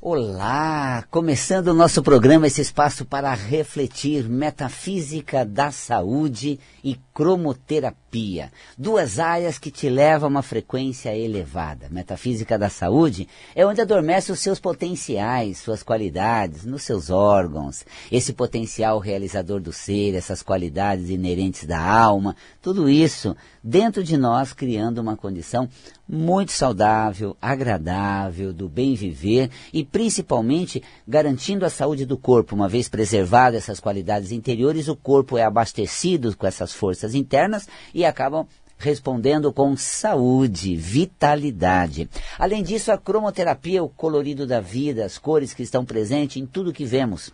Olá, 0.00 1.04
começando 1.10 1.68
o 1.68 1.74
nosso 1.74 2.04
programa, 2.04 2.46
esse 2.46 2.60
espaço 2.60 3.04
para 3.04 3.34
refletir 3.34 4.28
metafísica 4.28 5.44
da 5.44 5.72
saúde 5.72 6.60
e 6.84 6.96
cromoterapia. 7.12 8.52
Duas 8.78 9.18
áreas 9.18 9.58
que 9.58 9.72
te 9.72 9.88
levam 9.88 10.28
a 10.28 10.30
uma 10.30 10.42
frequência 10.42 11.16
elevada. 11.16 11.88
Metafísica 11.90 12.56
da 12.56 12.68
saúde 12.68 13.26
é 13.56 13.66
onde 13.66 13.80
adormece 13.80 14.30
os 14.30 14.38
seus 14.38 14.60
potenciais, 14.60 15.58
suas 15.58 15.82
qualidades, 15.82 16.64
nos 16.64 16.84
seus 16.84 17.10
órgãos. 17.10 17.84
Esse 18.10 18.32
potencial 18.32 19.00
realizador 19.00 19.60
do 19.60 19.72
ser, 19.72 20.14
essas 20.14 20.44
qualidades 20.44 21.10
inerentes 21.10 21.64
da 21.64 21.80
alma, 21.80 22.36
tudo 22.62 22.88
isso 22.88 23.36
dentro 23.64 24.04
de 24.04 24.16
nós 24.16 24.52
criando 24.52 24.98
uma 24.98 25.16
condição 25.16 25.68
muito 26.08 26.52
saudável, 26.52 27.36
agradável, 27.40 28.52
do 28.52 28.68
bem 28.68 28.94
viver 28.94 29.50
e 29.72 29.84
principalmente 29.84 30.82
garantindo 31.06 31.66
a 31.66 31.70
saúde 31.70 32.06
do 32.06 32.16
corpo. 32.16 32.54
Uma 32.54 32.68
vez 32.68 32.88
preservadas 32.88 33.64
essas 33.64 33.78
qualidades 33.78 34.32
interiores, 34.32 34.88
o 34.88 34.96
corpo 34.96 35.36
é 35.36 35.44
abastecido 35.44 36.34
com 36.36 36.46
essas 36.46 36.72
forças 36.72 37.14
internas 37.14 37.68
e 37.92 38.04
acabam 38.04 38.46
respondendo 38.78 39.52
com 39.52 39.76
saúde, 39.76 40.76
vitalidade. 40.76 42.08
Além 42.38 42.62
disso, 42.62 42.92
a 42.92 42.96
cromoterapia, 42.96 43.82
o 43.82 43.88
colorido 43.88 44.46
da 44.46 44.60
vida, 44.60 45.04
as 45.04 45.18
cores 45.18 45.52
que 45.52 45.64
estão 45.64 45.84
presentes 45.84 46.36
em 46.36 46.46
tudo 46.46 46.72
que 46.72 46.84
vemos 46.84 47.32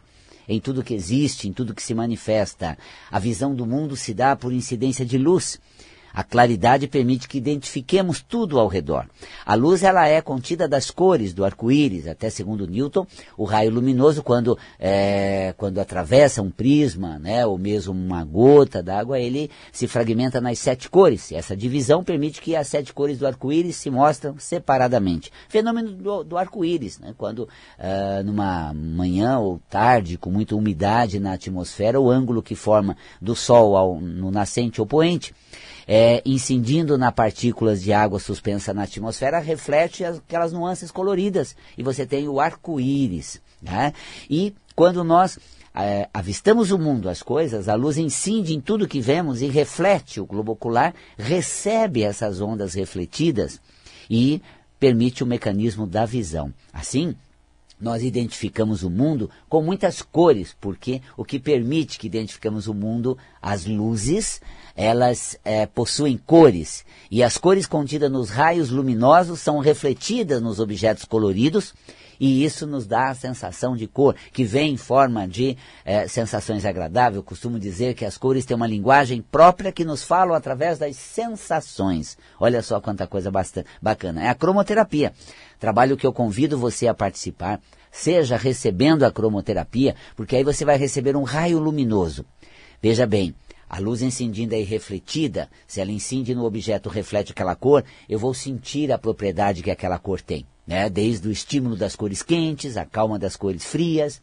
em 0.49 0.61
tudo 0.61 0.85
que 0.85 0.95
existe, 0.95 1.49
em 1.49 1.53
tudo 1.53 1.75
que 1.75 1.83
se 1.83 1.95
manifesta. 1.95 2.77
A 3.11 3.19
visão 3.19 3.55
do 3.55 3.67
mundo 3.67 3.97
se 3.97 4.13
dá 4.13 4.37
por 4.37 4.53
incidência 4.53 5.05
de 5.05 5.17
luz. 5.17 5.59
A 6.15 6.23
claridade 6.23 6.87
permite 6.87 7.27
que 7.27 7.39
identifiquemos 7.39 8.23
tudo 8.23 8.61
ao 8.61 8.69
redor. 8.69 9.07
A 9.45 9.57
luz 9.57 9.83
ela 9.83 10.07
é 10.07 10.21
contida 10.23 10.69
das 10.69 10.89
cores 10.89 11.35
do 11.35 11.45
arco-íris, 11.45 12.07
até 12.07 12.31
segundo 12.31 12.69
Newton, 12.69 13.05
o 13.37 13.43
raio 13.45 13.73
luminoso 13.73 14.23
quando, 14.23 14.57
é, 14.79 15.53
quando 15.57 15.81
atravessa 15.81 16.41
um 16.41 16.51
prisma, 16.51 17.19
né, 17.19 17.45
ou 17.45 17.59
mesmo 17.59 17.93
uma 17.93 18.25
gota 18.25 18.81
d'água, 18.81 19.19
ele 19.19 19.51
se 19.73 19.89
fragmenta 19.89 20.41
nas 20.41 20.61
sete 20.61 20.89
cores. 20.89 21.33
Essa 21.33 21.57
divisão 21.57 22.05
permite 22.05 22.41
que 22.41 22.55
as 22.55 22.69
sete 22.69 22.93
cores 22.93 23.19
do 23.19 23.27
arco-íris 23.27 23.75
se 23.75 23.91
mostram 23.91 24.37
separadamente. 24.39 25.33
Fenômeno 25.49 25.91
do, 25.91 26.23
do 26.23 26.39
arco-íris, 26.39 27.01
né, 27.01 27.13
quando 27.19 27.41
uh, 27.41 28.23
numa 28.25 28.73
manhã 28.73 29.39
ou 29.41 29.61
tarde 29.69 30.17
com 30.17 30.31
muita 30.31 30.55
umidade 30.55 31.19
na 31.19 31.33
atmosfera, 31.33 32.01
o 32.01 32.09
ângulo 32.09 32.41
que 32.41 32.55
forma 32.55 32.97
do 33.21 33.35
Sol 33.35 33.77
ao, 33.77 34.01
no 34.01 34.31
nascente 34.31 34.81
ou 34.81 34.87
poente 34.87 35.35
é, 35.87 36.23
incidindo 36.25 36.97
na 36.97 37.13
partículas 37.13 37.83
de 37.83 37.93
água 37.93 38.19
suspensa 38.19 38.73
na 38.73 38.85
atmosfera, 38.85 39.39
reflete 39.39 40.05
aquelas 40.05 40.53
nuances 40.53 40.91
coloridas. 40.91 41.57
E 41.77 41.83
você 41.83 42.07
tem 42.07 42.29
o 42.29 42.41
arco-íris. 42.41 43.41
Né? 43.61 43.93
E 44.29 44.55
quando 44.75 45.03
nós 45.05 45.39
é, 45.75 46.09
avistamos 46.13 46.71
o 46.71 46.79
mundo, 46.79 47.09
as 47.09 47.23
coisas, 47.23 47.69
a 47.69 47.75
luz 47.75 47.99
incide 47.99 48.55
em 48.55 48.61
tudo 48.61 48.89
que 48.89 49.01
vemos 49.01 49.43
e 49.43 49.47
reflete, 49.47 50.21
o 50.21 50.27
globo 50.27 50.53
ocular 50.53 50.95
recebe 51.19 52.03
essas 52.03 52.41
ondas 52.41 52.75
refletidas 52.75 53.61
e 54.09 54.41
permite 54.79 55.25
o 55.25 55.27
mecanismo 55.27 55.87
da 55.87 56.05
visão. 56.05 56.53
Assim, 56.73 57.17
nós 57.81 58.03
identificamos 58.03 58.83
o 58.83 58.91
mundo 58.91 59.31
com 59.49 59.63
muitas 59.63 60.01
cores, 60.01 60.57
porque 60.61 61.03
o 61.17 61.25
que 61.25 61.39
permite 61.39 61.99
que 61.99 62.07
identificamos 62.07 62.67
o 62.67 62.75
mundo, 62.75 63.19
as 63.43 63.67
luzes, 63.67 64.41
elas 64.77 65.39
é, 65.45 65.67
possuem 65.67 66.17
cores, 66.17 66.85
e 67.11 67.23
as 67.23 67.37
cores 67.37 67.67
contidas 67.67 68.11
nos 68.11 68.31
raios 68.31 68.71
luminosos 68.71 69.41
são 69.41 69.59
refletidas 69.59 70.41
nos 70.41 70.61
objetos 70.61 71.05
coloridos, 71.05 71.75
e 72.19 72.45
isso 72.45 72.67
nos 72.67 72.87
dá 72.87 73.09
a 73.09 73.15
sensação 73.15 73.77
de 73.77 73.87
cor, 73.87 74.15
que 74.33 74.45
vem 74.45 74.75
em 74.75 74.77
forma 74.77 75.27
de 75.27 75.57
é, 75.85 76.07
sensações 76.07 76.65
agradáveis. 76.65 77.17
Eu 77.17 77.23
costumo 77.23 77.59
dizer 77.59 77.95
que 77.95 78.05
as 78.05 78.17
cores 78.17 78.45
têm 78.45 78.57
uma 78.57 78.67
linguagem 78.67 79.23
própria 79.23 79.73
que 79.73 79.85
nos 79.85 80.05
falam 80.05 80.35
através 80.35 80.79
das 80.79 80.97
sensações. 80.97 82.17
Olha 82.39 82.63
só 82.63 82.81
quanta 82.81 83.07
coisa 83.07 83.31
bacana. 83.81 84.25
É 84.25 84.29
a 84.29 84.35
cromoterapia. 84.35 85.13
Trabalho 85.59 85.97
que 85.97 86.07
eu 86.07 86.13
convido 86.13 86.59
você 86.59 86.87
a 86.89 86.95
participar, 86.95 87.61
seja 87.91 88.37
recebendo 88.37 89.05
a 89.05 89.11
cromoterapia, 89.11 89.95
porque 90.17 90.37
aí 90.37 90.45
você 90.45 90.65
vai 90.65 90.77
receber 90.77 91.17
um 91.17 91.23
raio 91.23 91.59
luminoso. 91.59 92.25
Veja 92.83 93.07
bem, 93.07 93.35
a 93.69 93.79
luz 93.79 94.03
incendida 94.03 94.57
e 94.57 94.63
refletida, 94.63 95.49
se 95.67 95.81
ela 95.81 95.91
incide 95.91 96.35
no 96.35 96.45
objeto 96.45 96.89
reflete 96.89 97.33
aquela 97.33 97.57
cor, 97.57 97.85
eu 98.09 98.19
vou 98.19 98.35
sentir 98.35 98.93
a 98.93 98.99
propriedade 98.99 99.63
que 99.63 99.71
aquela 99.71 99.99
cor 99.99 100.21
tem. 100.21 100.47
Né? 100.67 100.89
Desde 100.89 101.29
o 101.29 101.33
estímulo 101.33 101.77
das 101.77 101.95
cores 101.95 102.23
quentes, 102.23 102.77
a 102.77 102.85
calma 102.85 103.19
das 103.19 103.37
cores 103.37 103.65
frias. 103.65 104.21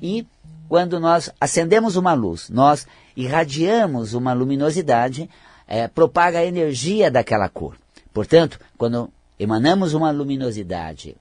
E 0.00 0.26
quando 0.68 0.98
nós 0.98 1.30
acendemos 1.40 1.96
uma 1.96 2.14
luz, 2.14 2.48
nós 2.48 2.86
irradiamos 3.16 4.14
uma 4.14 4.32
luminosidade, 4.32 5.28
é, 5.66 5.86
propaga 5.86 6.38
a 6.38 6.44
energia 6.44 7.10
daquela 7.10 7.48
cor. 7.48 7.76
Portanto, 8.12 8.58
quando 8.76 9.10
emanamos 9.38 9.94
uma 9.94 10.10
luminosidade 10.10 11.16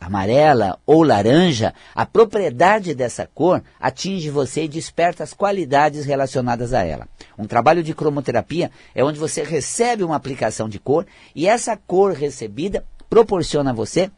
amarela 0.00 0.78
ou 0.86 1.02
laranja, 1.02 1.74
a 1.94 2.06
propriedade 2.06 2.94
dessa 2.94 3.26
cor 3.26 3.62
atinge 3.80 4.30
você 4.30 4.64
e 4.64 4.68
desperta 4.68 5.24
as 5.24 5.32
qualidades 5.32 6.04
relacionadas 6.04 6.72
a 6.72 6.84
ela. 6.84 7.08
Um 7.36 7.46
trabalho 7.46 7.82
de 7.82 7.94
cromoterapia 7.94 8.70
é 8.94 9.02
onde 9.02 9.18
você 9.18 9.42
recebe 9.42 10.04
uma 10.04 10.16
aplicação 10.16 10.68
de 10.68 10.78
cor 10.78 11.06
e 11.34 11.46
essa 11.46 11.76
cor 11.76 12.12
recebida 12.12 12.84
proporciona 13.08 13.70
a 13.70 13.74
você 13.74 14.10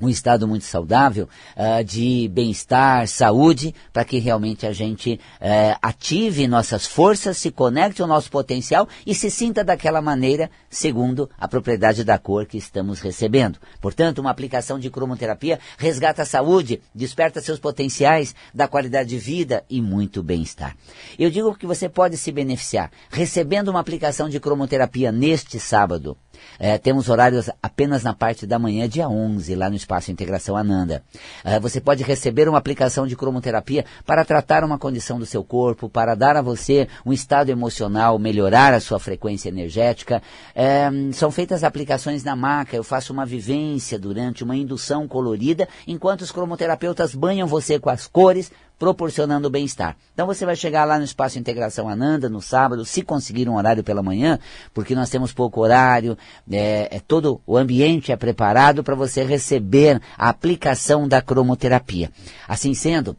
um 0.00 0.08
estado 0.08 0.46
muito 0.46 0.64
saudável 0.64 1.28
uh, 1.56 1.82
de 1.82 2.28
bem-estar, 2.28 3.06
saúde, 3.08 3.74
para 3.92 4.04
que 4.04 4.18
realmente 4.18 4.66
a 4.66 4.72
gente 4.72 5.14
uh, 5.40 5.78
ative 5.80 6.46
nossas 6.46 6.86
forças, 6.86 7.38
se 7.38 7.50
conecte 7.50 8.02
ao 8.02 8.08
nosso 8.08 8.30
potencial 8.30 8.88
e 9.06 9.14
se 9.14 9.30
sinta 9.30 9.64
daquela 9.64 10.02
maneira, 10.02 10.50
segundo 10.68 11.30
a 11.38 11.48
propriedade 11.48 12.04
da 12.04 12.18
cor 12.18 12.46
que 12.46 12.58
estamos 12.58 13.00
recebendo. 13.00 13.58
Portanto, 13.80 14.18
uma 14.18 14.30
aplicação 14.30 14.78
de 14.78 14.90
cromoterapia 14.90 15.58
resgata 15.78 16.22
a 16.22 16.26
saúde, 16.26 16.80
desperta 16.94 17.40
seus 17.40 17.58
potenciais, 17.58 18.34
dá 18.54 18.68
qualidade 18.68 19.08
de 19.10 19.18
vida 19.18 19.64
e 19.70 19.80
muito 19.80 20.22
bem-estar. 20.22 20.76
Eu 21.18 21.30
digo 21.30 21.54
que 21.54 21.66
você 21.66 21.88
pode 21.88 22.16
se 22.16 22.30
beneficiar 22.30 22.90
recebendo 23.10 23.68
uma 23.68 23.80
aplicação 23.80 24.28
de 24.28 24.40
cromoterapia 24.40 25.10
neste 25.10 25.58
sábado. 25.58 26.16
É, 26.58 26.78
temos 26.78 27.08
horários 27.08 27.50
apenas 27.62 28.02
na 28.02 28.14
parte 28.14 28.46
da 28.46 28.58
manhã, 28.58 28.88
dia 28.88 29.08
11, 29.08 29.54
lá 29.54 29.68
no 29.68 29.76
Espaço 29.76 30.10
Integração 30.10 30.56
Ananda. 30.56 31.02
É, 31.44 31.58
você 31.60 31.80
pode 31.80 32.02
receber 32.02 32.48
uma 32.48 32.58
aplicação 32.58 33.06
de 33.06 33.16
cromoterapia 33.16 33.84
para 34.04 34.24
tratar 34.24 34.64
uma 34.64 34.78
condição 34.78 35.18
do 35.18 35.26
seu 35.26 35.42
corpo, 35.44 35.88
para 35.88 36.14
dar 36.14 36.36
a 36.36 36.42
você 36.42 36.88
um 37.04 37.12
estado 37.12 37.50
emocional, 37.50 38.18
melhorar 38.18 38.72
a 38.74 38.80
sua 38.80 38.98
frequência 38.98 39.48
energética. 39.48 40.22
É, 40.54 40.88
são 41.12 41.30
feitas 41.30 41.64
aplicações 41.64 42.24
na 42.24 42.36
maca, 42.36 42.76
eu 42.76 42.84
faço 42.84 43.12
uma 43.12 43.26
vivência 43.26 43.98
durante 43.98 44.44
uma 44.44 44.56
indução 44.56 45.06
colorida, 45.06 45.68
enquanto 45.86 46.22
os 46.22 46.32
cromoterapeutas 46.32 47.14
banham 47.14 47.46
você 47.46 47.78
com 47.78 47.90
as 47.90 48.06
cores, 48.06 48.50
proporcionando 48.78 49.48
bem-estar. 49.48 49.96
Então 50.12 50.26
você 50.26 50.44
vai 50.44 50.54
chegar 50.54 50.84
lá 50.84 50.98
no 50.98 51.04
Espaço 51.04 51.38
Integração 51.38 51.88
Ananda 51.88 52.28
no 52.28 52.42
sábado, 52.42 52.84
se 52.84 53.02
conseguir 53.02 53.48
um 53.48 53.56
horário 53.56 53.82
pela 53.82 54.02
manhã, 54.02 54.38
porque 54.74 54.94
nós 54.94 55.08
temos 55.08 55.32
pouco 55.32 55.60
horário, 55.60 56.16
é, 56.50 56.88
é 56.90 57.00
todo 57.00 57.40
o 57.46 57.56
ambiente 57.56 58.12
é 58.12 58.16
preparado 58.16 58.84
para 58.84 58.94
você 58.94 59.24
receber 59.24 60.00
a 60.16 60.28
aplicação 60.28 61.08
da 61.08 61.22
cromoterapia. 61.22 62.10
Assim 62.46 62.74
sendo, 62.74 63.16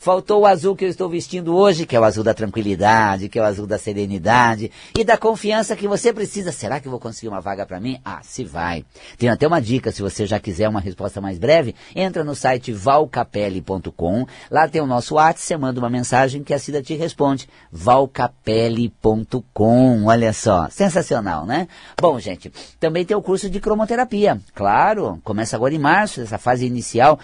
Faltou 0.00 0.42
o 0.42 0.46
azul 0.46 0.74
que 0.74 0.84
eu 0.84 0.88
estou 0.88 1.08
vestindo 1.08 1.56
hoje, 1.56 1.86
que 1.86 1.94
é 1.94 2.00
o 2.00 2.04
azul 2.04 2.24
da 2.24 2.34
tranquilidade, 2.34 3.28
que 3.28 3.38
é 3.38 3.42
o 3.42 3.44
azul 3.44 3.66
da 3.66 3.78
serenidade 3.78 4.72
e 4.98 5.04
da 5.04 5.16
confiança 5.16 5.76
que 5.76 5.86
você 5.86 6.12
precisa. 6.12 6.50
Será 6.50 6.80
que 6.80 6.88
eu 6.88 6.90
vou 6.90 6.98
conseguir 6.98 7.28
uma 7.28 7.40
vaga 7.40 7.64
para 7.64 7.78
mim? 7.78 8.00
Ah, 8.04 8.18
se 8.22 8.44
vai. 8.44 8.84
Tem 9.16 9.28
até 9.28 9.46
uma 9.46 9.60
dica, 9.60 9.92
se 9.92 10.02
você 10.02 10.26
já 10.26 10.40
quiser 10.40 10.68
uma 10.68 10.80
resposta 10.80 11.20
mais 11.20 11.38
breve, 11.38 11.76
entra 11.94 12.24
no 12.24 12.34
site 12.34 12.72
valcapelli.com. 12.72 14.26
Lá 14.50 14.66
tem 14.66 14.82
o 14.82 14.86
nosso 14.86 15.14
WhatsApp, 15.14 15.44
você 15.44 15.56
manda 15.56 15.78
uma 15.78 15.90
mensagem 15.90 16.42
que 16.42 16.52
a 16.52 16.58
Cida 16.58 16.82
te 16.82 16.94
responde. 16.94 17.48
valcapelli.com. 17.70 20.06
Olha 20.06 20.32
só, 20.32 20.68
sensacional, 20.70 21.46
né? 21.46 21.68
Bom, 22.00 22.18
gente, 22.18 22.50
também 22.80 23.04
tem 23.04 23.16
o 23.16 23.22
curso 23.22 23.48
de 23.48 23.60
cromoterapia. 23.60 24.23
Claro, 24.54 25.20
começa 25.24 25.56
agora 25.56 25.74
em 25.74 25.78
março, 25.78 26.20
essa 26.20 26.38
fase 26.38 26.66
inicial 26.66 27.18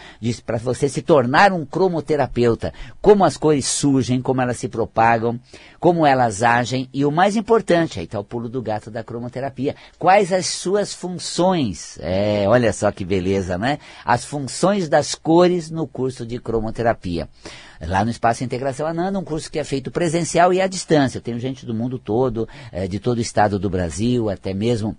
para 0.44 0.58
você 0.58 0.88
se 0.88 1.02
tornar 1.02 1.52
um 1.52 1.64
cromoterapeuta. 1.64 2.72
Como 3.00 3.24
as 3.24 3.36
cores 3.36 3.66
surgem, 3.66 4.20
como 4.20 4.40
elas 4.40 4.58
se 4.58 4.68
propagam, 4.68 5.38
como 5.78 6.04
elas 6.04 6.42
agem 6.42 6.88
e 6.92 7.04
o 7.04 7.10
mais 7.10 7.36
importante, 7.36 7.98
aí 7.98 8.04
está 8.04 8.18
o 8.20 8.24
pulo 8.24 8.48
do 8.48 8.60
gato 8.60 8.90
da 8.90 9.02
cromoterapia, 9.02 9.74
quais 9.98 10.32
as 10.32 10.46
suas 10.46 10.92
funções. 10.92 11.98
É, 12.00 12.44
olha 12.46 12.72
só 12.72 12.90
que 12.90 13.04
beleza, 13.04 13.56
né? 13.56 13.78
As 14.04 14.24
funções 14.24 14.88
das 14.88 15.14
cores 15.14 15.70
no 15.70 15.86
curso 15.86 16.26
de 16.26 16.38
cromoterapia. 16.38 17.28
Lá 17.80 18.04
no 18.04 18.10
Espaço 18.10 18.44
Integração 18.44 18.86
Ananda, 18.86 19.18
um 19.18 19.24
curso 19.24 19.50
que 19.50 19.58
é 19.58 19.64
feito 19.64 19.90
presencial 19.90 20.52
e 20.52 20.60
à 20.60 20.66
distância. 20.66 21.16
Eu 21.16 21.22
tenho 21.22 21.38
gente 21.38 21.64
do 21.64 21.72
mundo 21.72 21.98
todo, 21.98 22.46
é, 22.70 22.86
de 22.86 23.00
todo 23.00 23.18
o 23.18 23.22
estado 23.22 23.58
do 23.58 23.70
Brasil, 23.70 24.28
até 24.28 24.52
mesmo 24.52 24.94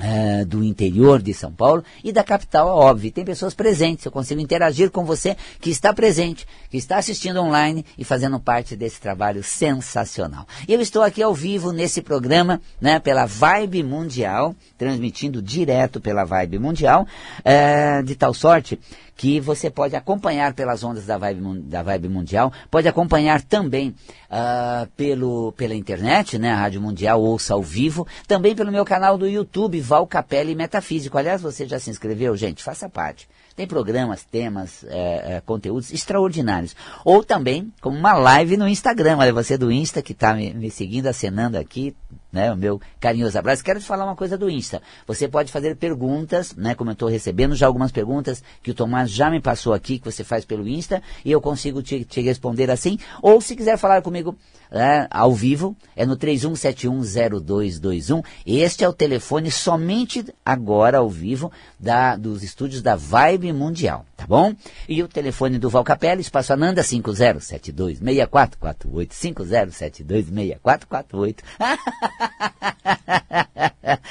Uh, 0.00 0.46
do 0.46 0.62
interior 0.62 1.20
de 1.20 1.34
São 1.34 1.52
Paulo 1.52 1.82
e 2.04 2.12
da 2.12 2.22
capital, 2.22 2.68
óbvio. 2.68 3.10
Tem 3.10 3.24
pessoas 3.24 3.52
presentes, 3.52 4.04
eu 4.04 4.12
consigo 4.12 4.40
interagir 4.40 4.92
com 4.92 5.04
você 5.04 5.36
que 5.60 5.70
está 5.70 5.92
presente, 5.92 6.46
que 6.70 6.76
está 6.76 6.98
assistindo 6.98 7.40
online 7.40 7.84
e 7.98 8.04
fazendo 8.04 8.38
parte 8.38 8.76
desse 8.76 9.00
trabalho 9.00 9.42
sensacional. 9.42 10.46
Eu 10.68 10.80
estou 10.80 11.02
aqui 11.02 11.20
ao 11.20 11.34
vivo 11.34 11.72
nesse 11.72 12.00
programa, 12.00 12.60
né, 12.80 13.00
pela 13.00 13.26
Vibe 13.26 13.82
Mundial, 13.82 14.54
transmitindo 14.76 15.42
direto 15.42 16.00
pela 16.00 16.24
Vibe 16.24 16.60
Mundial, 16.60 17.04
uh, 17.40 18.02
de 18.04 18.14
tal 18.14 18.32
sorte 18.32 18.78
que 19.18 19.40
você 19.40 19.68
pode 19.68 19.96
acompanhar 19.96 20.54
pelas 20.54 20.84
ondas 20.84 21.04
da 21.04 21.18
Vibe, 21.18 21.62
da 21.62 21.82
Vibe 21.82 22.08
Mundial, 22.08 22.52
pode 22.70 22.86
acompanhar 22.86 23.42
também 23.42 23.88
uh, 24.30 24.86
pelo, 24.96 25.50
pela 25.52 25.74
internet, 25.74 26.38
né, 26.38 26.52
a 26.52 26.56
Rádio 26.56 26.80
Mundial 26.80 27.20
ouça 27.20 27.52
ao 27.52 27.60
vivo, 27.60 28.06
também 28.28 28.54
pelo 28.54 28.70
meu 28.70 28.84
canal 28.84 29.18
do 29.18 29.26
YouTube, 29.26 29.80
Val 29.88 30.06
Capelli 30.06 30.54
Metafísico. 30.54 31.16
Aliás, 31.16 31.40
você 31.40 31.66
já 31.66 31.80
se 31.80 31.88
inscreveu, 31.88 32.36
gente? 32.36 32.62
Faça 32.62 32.88
parte. 32.90 33.26
Tem 33.56 33.66
programas, 33.66 34.22
temas, 34.22 34.84
é, 34.84 35.36
é, 35.36 35.42
conteúdos 35.44 35.92
extraordinários. 35.92 36.76
Ou 37.04 37.24
também 37.24 37.72
como 37.80 37.96
uma 37.96 38.12
live 38.12 38.58
no 38.58 38.68
Instagram. 38.68 39.16
Olha, 39.16 39.32
você 39.32 39.56
do 39.56 39.72
Insta 39.72 40.02
que 40.02 40.12
está 40.12 40.34
me, 40.34 40.52
me 40.52 40.70
seguindo, 40.70 41.06
acenando 41.06 41.56
aqui, 41.56 41.96
né, 42.32 42.52
o 42.52 42.56
meu 42.56 42.80
carinhoso 43.00 43.38
abraço. 43.38 43.64
Quero 43.64 43.80
te 43.80 43.86
falar 43.86 44.04
uma 44.04 44.16
coisa 44.16 44.36
do 44.36 44.50
Insta. 44.50 44.82
Você 45.06 45.28
pode 45.28 45.50
fazer 45.50 45.76
perguntas, 45.76 46.54
né, 46.54 46.74
como 46.74 46.90
eu 46.90 46.92
estou 46.92 47.08
recebendo 47.08 47.54
já 47.54 47.66
algumas 47.66 47.90
perguntas 47.90 48.42
que 48.62 48.70
o 48.70 48.74
Tomás 48.74 49.10
já 49.10 49.30
me 49.30 49.40
passou 49.40 49.72
aqui, 49.72 49.98
que 49.98 50.10
você 50.10 50.22
faz 50.22 50.44
pelo 50.44 50.68
Insta, 50.68 51.02
e 51.24 51.32
eu 51.32 51.40
consigo 51.40 51.82
te, 51.82 52.04
te 52.04 52.20
responder 52.20 52.70
assim. 52.70 52.98
Ou 53.22 53.40
se 53.40 53.56
quiser 53.56 53.78
falar 53.78 54.02
comigo 54.02 54.36
é, 54.70 55.06
ao 55.10 55.34
vivo, 55.34 55.76
é 55.96 56.04
no 56.04 56.16
31710221. 56.16 58.22
Este 58.46 58.84
é 58.84 58.88
o 58.88 58.92
telefone 58.92 59.50
somente 59.50 60.24
agora 60.44 60.98
ao 60.98 61.08
vivo 61.08 61.50
da, 61.78 62.16
dos 62.16 62.42
estúdios 62.42 62.82
da 62.82 62.96
Vibe 62.96 63.52
Mundial, 63.52 64.04
tá 64.18 64.26
bom? 64.26 64.54
E 64.88 65.00
o 65.00 65.08
telefone 65.08 65.60
do 65.60 65.70
Valcapelli, 65.70 66.20
espaço 66.20 66.52
Ananda 66.52 66.82
50726448, 66.82 69.12
50726448. 69.12 71.38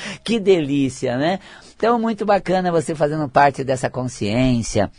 que 0.23 0.39
delícia, 0.39 1.17
né? 1.17 1.41
Então, 1.75 1.99
muito 1.99 2.25
bacana 2.25 2.71
você 2.71 2.95
fazendo 2.95 3.27
parte 3.27 3.65
dessa 3.65 3.89
consciência, 3.89 4.89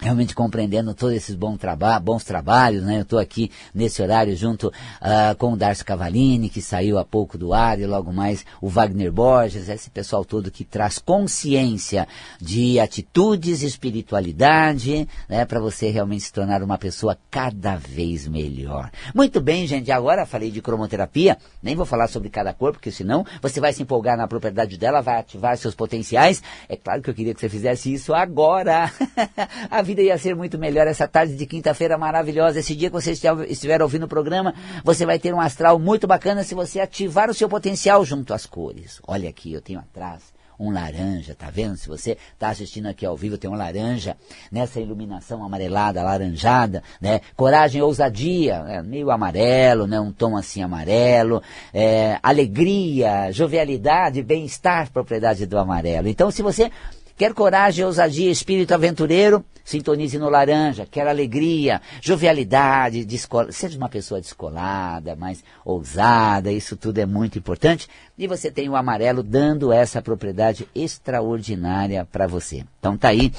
realmente 0.00 0.34
compreendendo 0.34 0.94
todos 0.94 1.16
esses 1.16 1.34
bons, 1.34 1.56
traba 1.56 1.98
bons 1.98 2.24
trabalhos, 2.24 2.82
né? 2.84 2.98
Eu 2.98 3.02
estou 3.02 3.18
aqui 3.18 3.50
nesse 3.74 4.02
horário 4.02 4.36
junto 4.36 4.68
uh, 4.68 5.36
com 5.38 5.52
o 5.52 5.56
Darcio 5.56 5.84
Cavalini, 5.84 6.48
que 6.48 6.60
saiu 6.60 6.98
há 6.98 7.04
pouco 7.04 7.38
do 7.38 7.54
ar, 7.54 7.78
e 7.80 7.86
logo 7.86 8.12
mais 8.12 8.44
o 8.60 8.68
Wagner 8.68 9.10
Borges, 9.10 9.68
esse 9.68 9.90
pessoal 9.90 10.24
todo 10.24 10.50
que 10.50 10.64
traz 10.64 10.98
consciência 10.98 12.06
de 12.40 12.78
atitudes, 12.78 13.62
espiritualidade, 13.62 15.08
né? 15.28 15.44
Para 15.44 15.60
você 15.60 15.90
realmente 15.90 16.24
se 16.24 16.32
tornar 16.32 16.62
uma 16.62 16.78
pessoa 16.78 17.16
cada 17.30 17.76
vez 17.76 18.28
melhor. 18.28 18.90
Muito 19.14 19.40
bem, 19.40 19.66
gente, 19.66 19.90
agora 19.90 20.26
falei 20.26 20.50
de 20.50 20.60
cromoterapia, 20.60 21.38
nem 21.62 21.74
vou 21.74 21.86
falar 21.86 22.08
sobre 22.08 22.28
cada 22.28 22.52
cor, 22.52 22.72
porque 22.72 22.90
senão 22.90 23.24
você 23.40 23.60
vai 23.60 23.72
se 23.72 23.82
empolgar 23.82 24.16
na 24.16 24.28
propriedade 24.28 24.76
dela, 24.76 25.00
vai 25.00 25.18
ativar 25.18 25.56
seus 25.56 25.74
potenciais. 25.74 26.42
É 26.68 26.76
claro 26.76 27.02
que 27.02 27.10
eu 27.10 27.14
queria 27.14 27.34
que 27.34 27.40
você 27.40 27.48
fizesse 27.48 27.92
isso 27.92 28.14
agora. 28.14 28.90
vida 29.86 30.02
ia 30.02 30.18
ser 30.18 30.34
muito 30.34 30.58
melhor 30.58 30.88
essa 30.88 31.06
tarde 31.06 31.36
de 31.36 31.46
quinta-feira 31.46 31.96
maravilhosa. 31.96 32.58
Esse 32.58 32.74
dia 32.74 32.90
que 32.90 32.94
você 32.94 33.12
estiver 33.12 33.80
ouvindo 33.80 34.02
o 34.02 34.08
programa, 34.08 34.52
você 34.84 35.06
vai 35.06 35.18
ter 35.18 35.32
um 35.32 35.40
astral 35.40 35.78
muito 35.78 36.06
bacana 36.06 36.42
se 36.42 36.54
você 36.54 36.80
ativar 36.80 37.30
o 37.30 37.34
seu 37.34 37.48
potencial 37.48 38.04
junto 38.04 38.34
às 38.34 38.44
cores. 38.44 39.00
Olha 39.06 39.30
aqui, 39.30 39.52
eu 39.52 39.62
tenho 39.62 39.78
atrás 39.78 40.36
um 40.58 40.72
laranja, 40.72 41.34
tá 41.34 41.50
vendo? 41.50 41.76
Se 41.76 41.88
você 41.88 42.16
está 42.32 42.48
assistindo 42.48 42.86
aqui 42.86 43.04
ao 43.04 43.16
vivo, 43.16 43.36
tem 43.36 43.48
um 43.48 43.54
laranja 43.54 44.16
nessa 44.50 44.80
iluminação 44.80 45.44
amarelada, 45.44 46.00
alaranjada, 46.00 46.82
né? 47.00 47.20
Coragem, 47.36 47.82
ousadia, 47.82 48.64
é, 48.66 48.82
meio 48.82 49.10
amarelo, 49.10 49.86
né? 49.86 50.00
Um 50.00 50.12
tom 50.12 50.36
assim 50.36 50.62
amarelo, 50.62 51.42
é, 51.72 52.18
alegria, 52.22 53.30
jovialidade, 53.32 54.22
bem-estar, 54.22 54.90
propriedade 54.90 55.46
do 55.46 55.58
amarelo. 55.58 56.08
Então, 56.08 56.30
se 56.30 56.42
você 56.42 56.70
Quer 57.16 57.32
coragem, 57.32 57.82
ousadia, 57.82 58.30
espírito 58.30 58.74
aventureiro? 58.74 59.42
Sintonize 59.64 60.18
no 60.18 60.28
laranja. 60.28 60.86
Quer 60.88 61.08
alegria, 61.08 61.80
jovialidade, 62.00 63.06
descol... 63.06 63.50
seja 63.50 63.78
uma 63.78 63.88
pessoa 63.88 64.20
descolada, 64.20 65.16
mais 65.16 65.42
ousada, 65.64 66.52
isso 66.52 66.76
tudo 66.76 66.98
é 66.98 67.06
muito 67.06 67.38
importante. 67.38 67.88
E 68.18 68.28
você 68.28 68.50
tem 68.50 68.68
o 68.68 68.76
amarelo 68.76 69.22
dando 69.22 69.72
essa 69.72 70.02
propriedade 70.02 70.68
extraordinária 70.74 72.04
para 72.04 72.26
você. 72.26 72.64
Então 72.78 72.98
tá 72.98 73.08
aí 73.08 73.32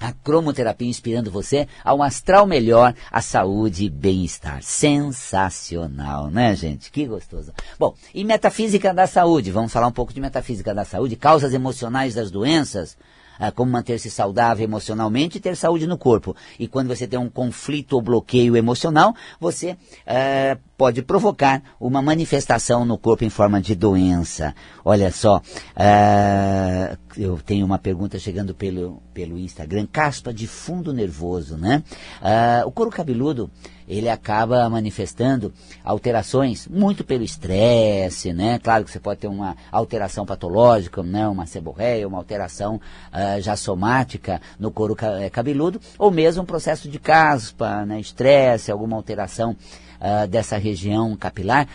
a 0.00 0.12
cromoterapia 0.12 0.88
inspirando 0.88 1.30
você 1.30 1.68
a 1.84 1.94
um 1.94 2.02
astral 2.02 2.46
melhor, 2.46 2.94
a 3.10 3.20
saúde 3.20 3.84
e 3.84 3.90
bem-estar. 3.90 4.62
Sensacional, 4.62 6.30
né, 6.30 6.56
gente? 6.56 6.90
Que 6.90 7.06
gostoso. 7.06 7.52
Bom, 7.78 7.94
e 8.14 8.24
metafísica 8.24 8.94
da 8.94 9.06
saúde? 9.06 9.50
Vamos 9.50 9.72
falar 9.72 9.86
um 9.86 9.92
pouco 9.92 10.14
de 10.14 10.20
metafísica 10.20 10.74
da 10.74 10.84
saúde, 10.84 11.16
causas 11.16 11.52
emocionais 11.52 12.14
das 12.14 12.30
doenças 12.30 12.96
ah, 13.40 13.50
como 13.50 13.72
manter-se 13.72 14.10
saudável 14.10 14.62
emocionalmente 14.62 15.38
e 15.38 15.40
ter 15.40 15.56
saúde 15.56 15.86
no 15.86 15.96
corpo. 15.96 16.36
E 16.58 16.68
quando 16.68 16.88
você 16.88 17.06
tem 17.08 17.18
um 17.18 17.30
conflito 17.30 17.94
ou 17.94 18.02
bloqueio 18.02 18.54
emocional, 18.54 19.14
você 19.40 19.76
ah, 20.06 20.58
pode 20.80 21.02
provocar 21.02 21.62
uma 21.78 22.00
manifestação 22.00 22.86
no 22.86 22.96
corpo 22.96 23.22
em 23.22 23.28
forma 23.28 23.60
de 23.60 23.74
doença. 23.74 24.54
Olha 24.82 25.12
só, 25.12 25.42
ah, 25.76 26.96
eu 27.18 27.38
tenho 27.44 27.66
uma 27.66 27.76
pergunta 27.76 28.18
chegando 28.18 28.54
pelo, 28.54 29.02
pelo 29.12 29.38
Instagram, 29.38 29.86
caspa 29.92 30.32
de 30.32 30.46
fundo 30.46 30.90
nervoso, 30.90 31.58
né? 31.58 31.82
Ah, 32.22 32.62
o 32.64 32.72
couro 32.72 32.90
cabeludo 32.90 33.50
ele 33.86 34.08
acaba 34.08 34.70
manifestando 34.70 35.52
alterações 35.84 36.66
muito 36.66 37.04
pelo 37.04 37.24
estresse, 37.24 38.32
né? 38.32 38.58
Claro 38.60 38.84
que 38.84 38.90
você 38.90 39.00
pode 39.00 39.20
ter 39.20 39.26
uma 39.26 39.56
alteração 39.70 40.24
patológica, 40.24 41.02
né? 41.02 41.28
Uma 41.28 41.44
seborreia, 41.44 42.08
uma 42.08 42.16
alteração 42.16 42.76
uh, 42.76 43.40
já 43.42 43.56
somática 43.56 44.40
no 44.58 44.70
couro 44.70 44.96
eh, 45.18 45.28
cabeludo, 45.28 45.80
ou 45.98 46.10
mesmo 46.10 46.44
um 46.44 46.46
processo 46.46 46.88
de 46.88 47.00
caspa, 47.00 47.84
né? 47.84 47.98
Estresse, 47.98 48.70
alguma 48.70 48.96
alteração 48.96 49.56
uh, 50.00 50.26
dessa 50.26 50.56
região 50.56 51.14
capilar 51.16 51.68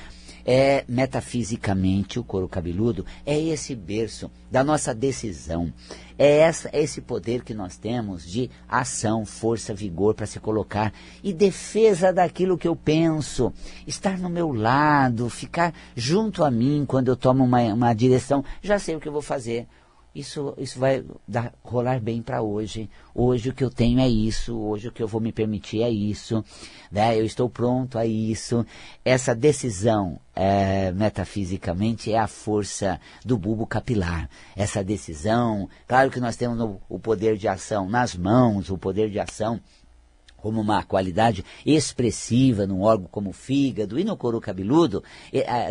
é 0.46 0.86
metafisicamente 0.88 2.20
o 2.20 2.24
couro 2.24 2.48
cabeludo 2.48 3.04
é 3.26 3.38
esse 3.38 3.74
berço 3.74 4.30
da 4.52 4.64
nossa 4.64 4.94
decisão. 4.94 5.74
É, 6.18 6.38
essa, 6.38 6.70
é 6.72 6.82
esse 6.84 7.02
poder 7.02 7.44
que 7.44 7.54
nós 7.54 7.76
temos 7.78 8.24
de 8.26 8.50
ação, 8.70 9.26
força, 9.26 9.74
vigor 9.74 10.14
para 10.14 10.28
se 10.28 10.40
colocar 10.40 10.94
e 11.24 11.34
defesa 11.34 12.14
daquilo 12.14 12.58
que 12.58 12.68
eu 12.68 12.76
penso, 12.76 13.52
estar 13.88 14.20
no 14.20 14.30
meu 14.30 14.54
lado, 14.54 15.30
ficar 15.30 15.74
junto 15.96 16.44
a 16.44 16.52
mim 16.52 16.86
quando 16.88 17.08
eu 17.08 17.16
tomo 17.16 17.44
uma, 17.44 17.62
uma 17.74 17.94
direção, 17.94 18.46
já 18.62 18.78
sei 18.78 18.96
o 18.96 19.00
que 19.00 19.08
eu 19.08 19.14
vou 19.14 19.24
fazer 19.24 19.68
isso, 20.16 20.54
isso 20.58 20.80
vai 20.80 21.04
dar, 21.28 21.54
rolar 21.62 22.00
bem 22.00 22.22
para 22.22 22.42
hoje. 22.42 22.90
Hoje 23.14 23.50
o 23.50 23.54
que 23.54 23.64
eu 23.64 23.70
tenho 23.70 24.00
é 24.00 24.08
isso, 24.08 24.58
hoje 24.58 24.88
o 24.88 24.92
que 24.92 25.04
eu 25.04 25.08
vou 25.08 25.20
me 25.20 25.34
permitir 25.34 25.82
é 25.82 25.90
isso, 25.90 26.44
né? 26.90 27.20
eu 27.20 27.26
estou 27.26 27.50
pronto 27.50 27.98
a 27.98 28.06
isso. 28.06 28.66
Essa 29.04 29.36
decisão, 29.36 30.18
é, 30.34 30.94
metafisicamente, 30.94 32.14
é 32.14 32.18
a 32.18 32.28
força 32.28 33.00
do 33.26 33.38
bulbo 33.38 33.68
capilar. 33.68 34.30
Essa 34.56 34.82
decisão, 34.82 35.70
claro 35.86 36.10
que 36.10 36.22
nós 36.22 36.38
temos 36.38 36.60
o, 36.62 36.80
o 36.88 36.98
poder 36.98 37.36
de 37.36 37.50
ação 37.50 37.90
nas 37.90 38.16
mãos, 38.16 38.70
o 38.70 38.78
poder 38.78 39.10
de 39.10 39.20
ação 39.20 39.60
como 40.46 40.62
uma 40.62 40.84
qualidade 40.84 41.44
expressiva 41.66 42.68
num 42.68 42.84
órgão 42.84 43.08
como 43.10 43.32
o 43.32 43.34
fígado 43.34 44.00
e 44.00 44.04
no 44.04 44.16
couro 44.16 44.40
cabeludo, 44.40 45.04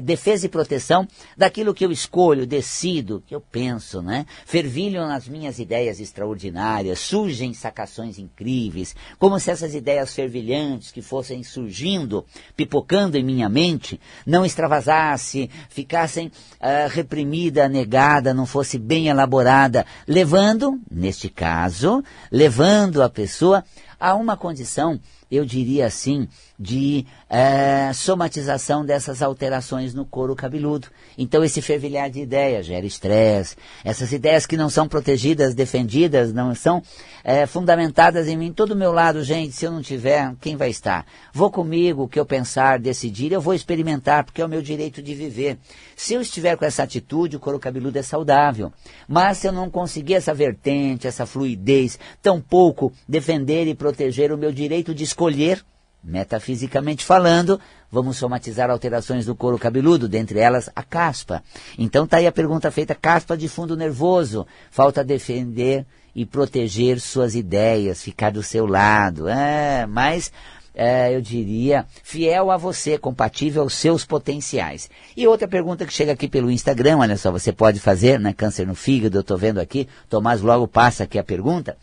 defesa 0.03 0.47
e 0.47 0.49
proteção 0.49 1.07
daquilo 1.37 1.73
que 1.73 1.87
eu 1.87 1.93
escolho, 1.93 2.45
decido, 2.45 3.23
que 3.25 3.33
eu 3.33 3.41
penso, 3.41 4.03
né? 4.03 4.27
Fervilham 4.45 5.07
nas 5.07 5.29
minhas 5.29 5.61
ideias 5.61 6.01
extraordinárias, 6.01 6.99
surgem 6.99 7.55
sacações 7.55 8.19
incríveis, 8.19 8.97
como 9.17 9.39
se 9.39 9.53
essas 9.53 9.77
ideias 9.77 10.13
fervilhantes 10.13 10.91
que 10.91 11.01
fossem 11.01 11.45
surgindo, 11.45 12.27
pipocando 12.57 13.17
em 13.17 13.23
minha 13.23 13.49
mente, 13.49 14.01
não 14.27 14.45
extravasasse, 14.45 15.49
ficassem 15.69 16.27
uh, 16.27 16.89
reprimida, 16.91 17.69
negada, 17.69 18.35
não 18.35 18.45
fosse 18.45 18.77
bem 18.77 19.07
elaborada, 19.07 19.87
levando, 20.05 20.81
neste 20.91 21.29
caso, 21.29 22.03
levando 22.29 23.05
a 23.05 23.09
pessoa 23.09 23.63
há 23.99 24.15
uma 24.15 24.37
condição, 24.37 25.01
eu 25.35 25.45
diria 25.45 25.87
assim, 25.87 26.29
de 26.59 27.05
é, 27.29 27.93
somatização 27.93 28.85
dessas 28.85 29.23
alterações 29.23 29.93
no 29.93 30.05
couro 30.05 30.37
cabeludo. 30.37 30.89
Então 31.19 31.43
esse 31.43 31.61
fervilhar 31.61 32.11
de 32.11 32.21
ideias 32.21 32.67
gera 32.67 32.87
estresse, 32.87 33.57
essas 33.85 34.13
ideias 34.13 34.47
que 34.47 34.57
não 34.57 34.71
são 34.71 34.87
protegidas, 34.87 35.55
defendidas, 35.55 36.33
não 36.33 36.55
são 36.55 36.83
é, 37.25 37.47
fundamentadas 37.47 38.29
em 38.29 38.37
mim, 38.37 38.53
todo 38.53 38.73
o 38.73 38.77
meu 38.77 38.93
lado, 38.93 39.25
gente, 39.25 39.55
se 39.55 39.65
eu 39.65 39.73
não 39.73 39.83
tiver, 39.83 40.35
quem 40.41 40.57
vai 40.57 40.71
estar? 40.71 41.07
Vou 41.33 41.51
comigo, 41.51 42.05
o 42.05 42.09
que 42.09 42.21
eu 42.21 42.27
pensar, 42.27 42.79
decidir, 42.79 43.33
eu 43.33 43.41
vou 43.41 43.55
experimentar, 43.55 44.25
porque 44.25 44.43
é 44.43 44.45
o 44.45 44.49
meu 44.49 44.63
direito 44.63 45.03
de 45.03 45.15
viver. 45.15 45.59
Se 45.97 46.15
eu 46.15 46.21
estiver 46.21 46.57
com 46.57 46.65
essa 46.65 46.83
atitude, 46.83 47.37
o 47.37 47.41
couro 47.41 47.59
cabeludo 47.59 47.99
é 47.99 48.03
saudável. 48.03 48.73
Mas 49.09 49.39
se 49.39 49.47
eu 49.47 49.53
não 49.53 49.71
conseguir 49.71 50.15
essa 50.15 50.35
vertente, 50.35 51.07
essa 51.07 51.27
fluidez, 51.27 51.99
tampouco 52.23 52.93
defender 53.09 53.67
e 53.67 53.75
proteger 53.75 54.33
o 54.33 54.39
meu 54.39 54.53
direito 54.53 54.95
de 54.95 55.05
escolher, 55.25 55.65
Metafisicamente 56.07 57.03
falando, 57.03 57.59
vamos 57.91 58.19
somatizar 58.19 58.71
alterações 58.71 59.25
do 59.25 59.35
couro 59.35 59.59
cabeludo, 59.59 60.07
dentre 60.07 60.39
elas 60.39 60.69
a 60.77 60.83
caspa. 60.83 61.43
Então 61.79 62.05
está 62.05 62.19
aí 62.19 62.27
a 62.27 62.33
pergunta 62.33 62.71
feita, 62.71 62.95
caspa 62.95 63.39
de 63.39 63.49
fundo 63.49 63.75
nervoso. 63.75 64.47
Falta 64.71 65.03
defender 65.03 65.87
e 66.15 66.27
proteger 66.27 67.01
suas 67.01 67.35
ideias, 67.35 68.03
ficar 68.03 68.31
do 68.31 68.43
seu 68.43 68.67
lado. 68.67 69.27
É, 69.29 69.87
mas 69.87 70.31
é, 70.75 71.17
eu 71.17 71.23
diria, 71.23 71.87
fiel 72.03 72.51
a 72.51 72.59
você, 72.59 72.99
compatível 72.99 73.63
aos 73.63 73.73
seus 73.73 74.05
potenciais. 74.05 74.91
E 75.17 75.27
outra 75.27 75.49
pergunta 75.49 75.87
que 75.87 75.93
chega 75.93 76.13
aqui 76.13 76.29
pelo 76.29 76.51
Instagram, 76.51 76.99
olha 76.99 77.17
só, 77.17 77.33
você 77.33 77.51
pode 77.51 77.81
fazer, 77.81 78.21
né? 78.21 78.35
Câncer 78.35 78.67
no 78.67 78.75
fígado, 78.75 79.17
eu 79.17 79.23
estou 79.23 79.39
vendo 79.39 79.59
aqui, 79.59 79.89
Tomás 80.07 80.43
logo 80.43 80.69
passa 80.69 81.05
aqui 81.05 81.19
a 81.19 81.25
pergunta. 81.25 81.79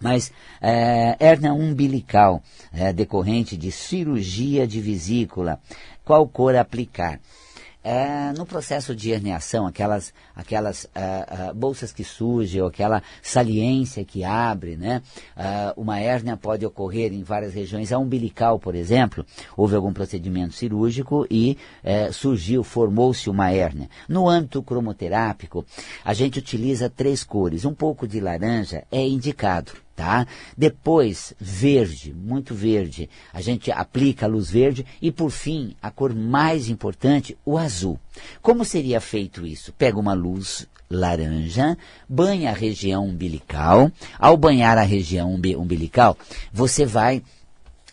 Mas 0.00 0.32
é, 0.60 1.16
hérnia 1.18 1.52
umbilical, 1.52 2.42
é, 2.72 2.92
decorrente 2.92 3.56
de 3.56 3.70
cirurgia 3.70 4.66
de 4.66 4.80
vesícula, 4.80 5.60
qual 6.04 6.26
cor 6.28 6.56
aplicar? 6.56 7.20
É, 7.86 8.32
no 8.32 8.46
processo 8.46 8.96
de 8.96 9.10
herniação, 9.10 9.66
aquelas, 9.66 10.10
aquelas 10.34 10.88
bolsas 11.54 11.92
que 11.92 12.02
surgem, 12.02 12.62
ou 12.62 12.68
aquela 12.68 13.02
saliência 13.22 14.02
que 14.06 14.24
abre, 14.24 14.74
né? 14.74 15.02
Uma 15.76 16.00
hérnia 16.00 16.34
pode 16.34 16.64
ocorrer 16.64 17.12
em 17.12 17.22
várias 17.22 17.52
regiões. 17.52 17.92
A 17.92 17.98
umbilical, 17.98 18.58
por 18.58 18.74
exemplo, 18.74 19.22
houve 19.54 19.76
algum 19.76 19.92
procedimento 19.92 20.54
cirúrgico 20.54 21.26
e 21.30 21.58
eh, 21.82 22.10
surgiu, 22.10 22.64
formou-se 22.64 23.28
uma 23.28 23.50
hérnia. 23.50 23.90
No 24.08 24.30
âmbito 24.30 24.62
cromoterápico, 24.62 25.66
a 26.02 26.14
gente 26.14 26.38
utiliza 26.38 26.88
três 26.88 27.22
cores. 27.22 27.66
Um 27.66 27.74
pouco 27.74 28.08
de 28.08 28.18
laranja 28.18 28.84
é 28.90 29.06
indicado 29.06 29.83
tá? 29.94 30.26
Depois, 30.56 31.34
verde, 31.38 32.12
muito 32.12 32.54
verde. 32.54 33.08
A 33.32 33.40
gente 33.40 33.70
aplica 33.70 34.26
a 34.26 34.28
luz 34.28 34.50
verde 34.50 34.84
e, 35.00 35.12
por 35.12 35.30
fim, 35.30 35.74
a 35.80 35.90
cor 35.90 36.14
mais 36.14 36.68
importante, 36.68 37.36
o 37.44 37.56
azul. 37.56 37.98
Como 38.42 38.64
seria 38.64 39.00
feito 39.00 39.46
isso? 39.46 39.72
Pega 39.72 39.98
uma 39.98 40.12
luz 40.12 40.66
laranja, 40.90 41.76
banha 42.08 42.50
a 42.50 42.54
região 42.54 43.06
umbilical. 43.06 43.90
Ao 44.18 44.36
banhar 44.36 44.78
a 44.78 44.82
região 44.82 45.34
umbilical, 45.34 46.16
você 46.52 46.84
vai 46.84 47.18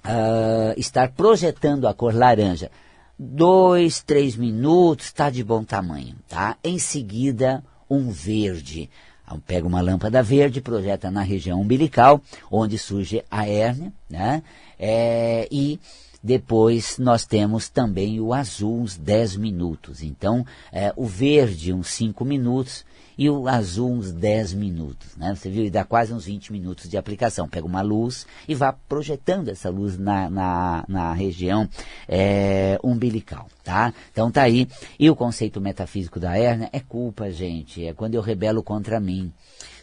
uh, 0.05 0.77
estar 0.77 1.09
projetando 1.11 1.87
a 1.87 1.93
cor 1.93 2.13
laranja. 2.13 2.71
Dois, 3.17 4.01
três 4.01 4.35
minutos, 4.35 5.05
está 5.05 5.29
de 5.29 5.43
bom 5.43 5.63
tamanho, 5.63 6.15
tá? 6.27 6.57
Em 6.63 6.79
seguida, 6.79 7.63
um 7.87 8.09
verde. 8.09 8.89
Então, 9.31 9.39
pega 9.39 9.65
uma 9.65 9.79
lâmpada 9.79 10.21
verde, 10.21 10.59
projeta 10.59 11.09
na 11.09 11.21
região 11.21 11.61
umbilical, 11.61 12.21
onde 12.51 12.77
surge 12.77 13.23
a 13.31 13.47
hérnia, 13.47 13.93
né? 14.09 14.43
É, 14.77 15.47
e 15.49 15.79
depois 16.21 16.97
nós 16.97 17.25
temos 17.25 17.69
também 17.69 18.19
o 18.19 18.33
azul, 18.33 18.81
uns 18.81 18.97
10 18.97 19.37
minutos. 19.37 20.03
Então, 20.03 20.45
é, 20.69 20.91
o 20.97 21.05
verde, 21.05 21.71
uns 21.71 21.87
5 21.87 22.25
minutos, 22.25 22.83
e 23.17 23.29
o 23.29 23.47
azul 23.47 23.91
uns 23.91 24.11
10 24.11 24.53
minutos. 24.53 25.15
Né? 25.15 25.33
Você 25.35 25.49
viu, 25.49 25.63
e 25.63 25.69
dá 25.69 25.83
quase 25.83 26.13
uns 26.13 26.25
20 26.25 26.51
minutos 26.51 26.89
de 26.89 26.97
aplicação. 26.97 27.47
Pega 27.47 27.65
uma 27.65 27.81
luz 27.81 28.25
e 28.47 28.55
vá 28.55 28.73
projetando 28.73 29.49
essa 29.49 29.69
luz 29.69 29.97
na, 29.97 30.29
na, 30.29 30.85
na 30.87 31.13
região 31.13 31.67
é, 32.07 32.79
umbilical. 32.83 33.47
Tá? 33.63 33.93
Então 34.11 34.31
tá 34.31 34.43
aí. 34.43 34.67
E 34.99 35.09
o 35.09 35.15
conceito 35.15 35.61
metafísico 35.61 36.19
da 36.19 36.37
hérnia 36.37 36.69
é 36.73 36.79
culpa, 36.79 37.31
gente. 37.31 37.85
É 37.85 37.93
quando 37.93 38.15
eu 38.15 38.21
rebelo 38.21 38.63
contra 38.63 38.99
mim. 38.99 39.31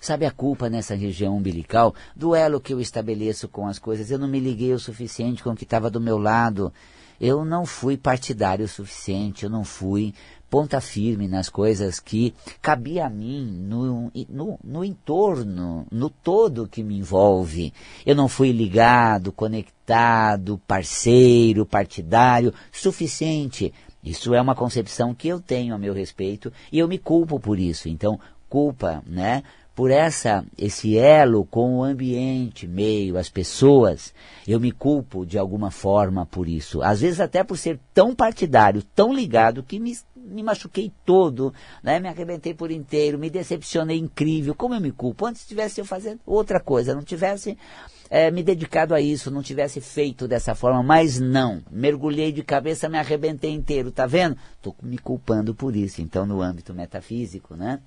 Sabe 0.00 0.26
a 0.26 0.30
culpa 0.30 0.68
nessa 0.68 0.94
região 0.94 1.36
umbilical? 1.36 1.94
Duelo 2.14 2.60
que 2.60 2.72
eu 2.72 2.80
estabeleço 2.80 3.48
com 3.48 3.66
as 3.66 3.78
coisas. 3.78 4.10
Eu 4.10 4.18
não 4.18 4.28
me 4.28 4.40
liguei 4.40 4.72
o 4.72 4.78
suficiente 4.78 5.42
com 5.42 5.50
o 5.50 5.56
que 5.56 5.64
estava 5.64 5.90
do 5.90 6.00
meu 6.00 6.18
lado. 6.18 6.72
Eu 7.20 7.44
não 7.44 7.66
fui 7.66 7.96
partidário 7.96 8.64
o 8.64 8.68
suficiente. 8.68 9.44
Eu 9.44 9.50
não 9.50 9.64
fui 9.64 10.14
ponta 10.50 10.80
firme 10.80 11.28
nas 11.28 11.48
coisas 11.48 12.00
que 12.00 12.34
cabia 12.60 13.06
a 13.06 13.10
mim, 13.10 13.44
no, 13.44 14.10
no, 14.28 14.58
no 14.62 14.84
entorno, 14.84 15.86
no 15.90 16.08
todo 16.08 16.68
que 16.68 16.82
me 16.82 16.98
envolve. 16.98 17.72
Eu 18.04 18.14
não 18.14 18.28
fui 18.28 18.52
ligado, 18.52 19.32
conectado, 19.32 20.60
parceiro, 20.66 21.66
partidário, 21.66 22.52
suficiente. 22.72 23.72
Isso 24.02 24.34
é 24.34 24.40
uma 24.40 24.54
concepção 24.54 25.14
que 25.14 25.28
eu 25.28 25.40
tenho 25.40 25.74
a 25.74 25.78
meu 25.78 25.92
respeito 25.92 26.52
e 26.72 26.78
eu 26.78 26.88
me 26.88 26.98
culpo 26.98 27.38
por 27.38 27.58
isso. 27.58 27.88
Então, 27.88 28.18
culpa, 28.48 29.02
né? 29.06 29.42
Por 29.78 29.92
essa 29.92 30.44
esse 30.58 30.98
elo 30.98 31.44
com 31.44 31.76
o 31.76 31.84
ambiente, 31.84 32.66
meio, 32.66 33.16
as 33.16 33.28
pessoas, 33.28 34.12
eu 34.44 34.58
me 34.58 34.72
culpo 34.72 35.24
de 35.24 35.38
alguma 35.38 35.70
forma 35.70 36.26
por 36.26 36.48
isso. 36.48 36.82
Às 36.82 37.00
vezes 37.00 37.20
até 37.20 37.44
por 37.44 37.56
ser 37.56 37.78
tão 37.94 38.12
partidário, 38.12 38.82
tão 38.82 39.12
ligado 39.12 39.62
que 39.62 39.78
me, 39.78 39.96
me 40.16 40.42
machuquei 40.42 40.90
todo, 41.06 41.54
né? 41.80 42.00
Me 42.00 42.08
arrebentei 42.08 42.52
por 42.52 42.72
inteiro, 42.72 43.20
me 43.20 43.30
decepcionei 43.30 43.98
incrível. 43.98 44.52
Como 44.52 44.74
eu 44.74 44.80
me 44.80 44.90
culpo? 44.90 45.26
Antes 45.26 45.46
tivesse 45.46 45.80
eu 45.80 45.84
fazendo 45.84 46.18
outra 46.26 46.58
coisa, 46.58 46.92
não 46.92 47.04
tivesse 47.04 47.56
é, 48.10 48.32
me 48.32 48.42
dedicado 48.42 48.96
a 48.96 49.00
isso, 49.00 49.30
não 49.30 49.44
tivesse 49.44 49.80
feito 49.80 50.26
dessa 50.26 50.56
forma, 50.56 50.82
mas 50.82 51.20
não, 51.20 51.62
mergulhei 51.70 52.32
de 52.32 52.42
cabeça, 52.42 52.88
me 52.88 52.98
arrebentei 52.98 53.52
inteiro, 53.52 53.92
tá 53.92 54.06
vendo? 54.06 54.36
Estou 54.56 54.74
me 54.82 54.98
culpando 54.98 55.54
por 55.54 55.76
isso. 55.76 56.02
Então, 56.02 56.26
no 56.26 56.42
âmbito 56.42 56.74
metafísico, 56.74 57.54
né? 57.54 57.78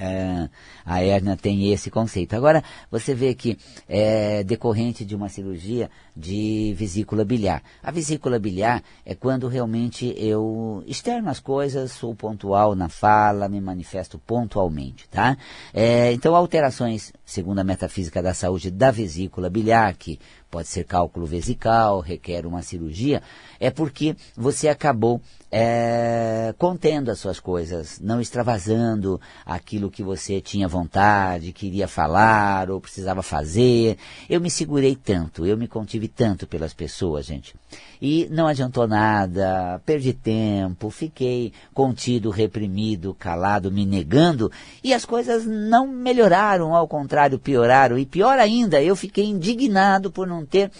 É, 0.00 0.48
a 0.84 1.02
hérnia 1.02 1.36
tem 1.36 1.72
esse 1.72 1.90
conceito. 1.90 2.34
Agora, 2.34 2.62
você 2.90 3.14
vê 3.14 3.34
que 3.34 3.58
é 3.88 4.44
decorrente 4.44 5.04
de 5.04 5.16
uma 5.16 5.28
cirurgia 5.28 5.90
de 6.16 6.74
vesícula 6.76 7.24
biliar. 7.24 7.62
A 7.82 7.90
vesícula 7.90 8.38
biliar 8.38 8.82
é 9.04 9.14
quando 9.14 9.48
realmente 9.48 10.14
eu 10.16 10.82
externo 10.86 11.28
as 11.30 11.40
coisas, 11.40 11.92
sou 11.92 12.14
pontual 12.14 12.74
na 12.74 12.88
fala, 12.88 13.48
me 13.48 13.60
manifesto 13.60 14.18
pontualmente, 14.18 15.08
tá? 15.08 15.36
É, 15.74 16.12
então, 16.12 16.34
alterações 16.34 17.12
segundo 17.28 17.58
a 17.58 17.64
metafísica 17.64 18.22
da 18.22 18.32
saúde 18.32 18.70
da 18.70 18.90
vesícula 18.90 19.50
biliar, 19.50 19.94
que 19.94 20.18
pode 20.50 20.66
ser 20.66 20.84
cálculo 20.84 21.26
vesical, 21.26 22.00
requer 22.00 22.46
uma 22.46 22.62
cirurgia, 22.62 23.22
é 23.60 23.70
porque 23.70 24.16
você 24.34 24.66
acabou 24.66 25.20
é, 25.50 26.54
contendo 26.58 27.10
as 27.10 27.18
suas 27.18 27.38
coisas, 27.38 28.00
não 28.00 28.20
extravasando 28.20 29.20
aquilo 29.44 29.90
que 29.90 30.02
você 30.02 30.40
tinha 30.40 30.66
vontade, 30.66 31.52
queria 31.52 31.86
falar 31.86 32.70
ou 32.70 32.80
precisava 32.80 33.22
fazer. 33.22 33.98
Eu 34.28 34.40
me 34.40 34.50
segurei 34.50 34.96
tanto, 34.96 35.44
eu 35.44 35.56
me 35.56 35.68
contive 35.68 36.08
tanto 36.08 36.46
pelas 36.46 36.72
pessoas, 36.72 37.26
gente. 37.26 37.54
E 38.00 38.26
não 38.30 38.46
adiantou 38.46 38.86
nada, 38.86 39.82
perdi 39.84 40.12
tempo, 40.12 40.88
fiquei 40.88 41.52
contido, 41.74 42.30
reprimido, 42.30 43.14
calado, 43.14 43.70
me 43.70 43.84
negando, 43.84 44.50
e 44.82 44.94
as 44.94 45.04
coisas 45.04 45.44
não 45.44 45.86
melhoraram, 45.86 46.74
ao 46.74 46.86
contrário, 46.86 47.17
pioraram. 47.38 47.98
E 47.98 48.06
pior 48.06 48.38
ainda, 48.38 48.82
eu 48.82 48.94
fiquei 48.94 49.24
indignado 49.24 50.10
por 50.10 50.26
não 50.26 50.44
ter 50.44 50.70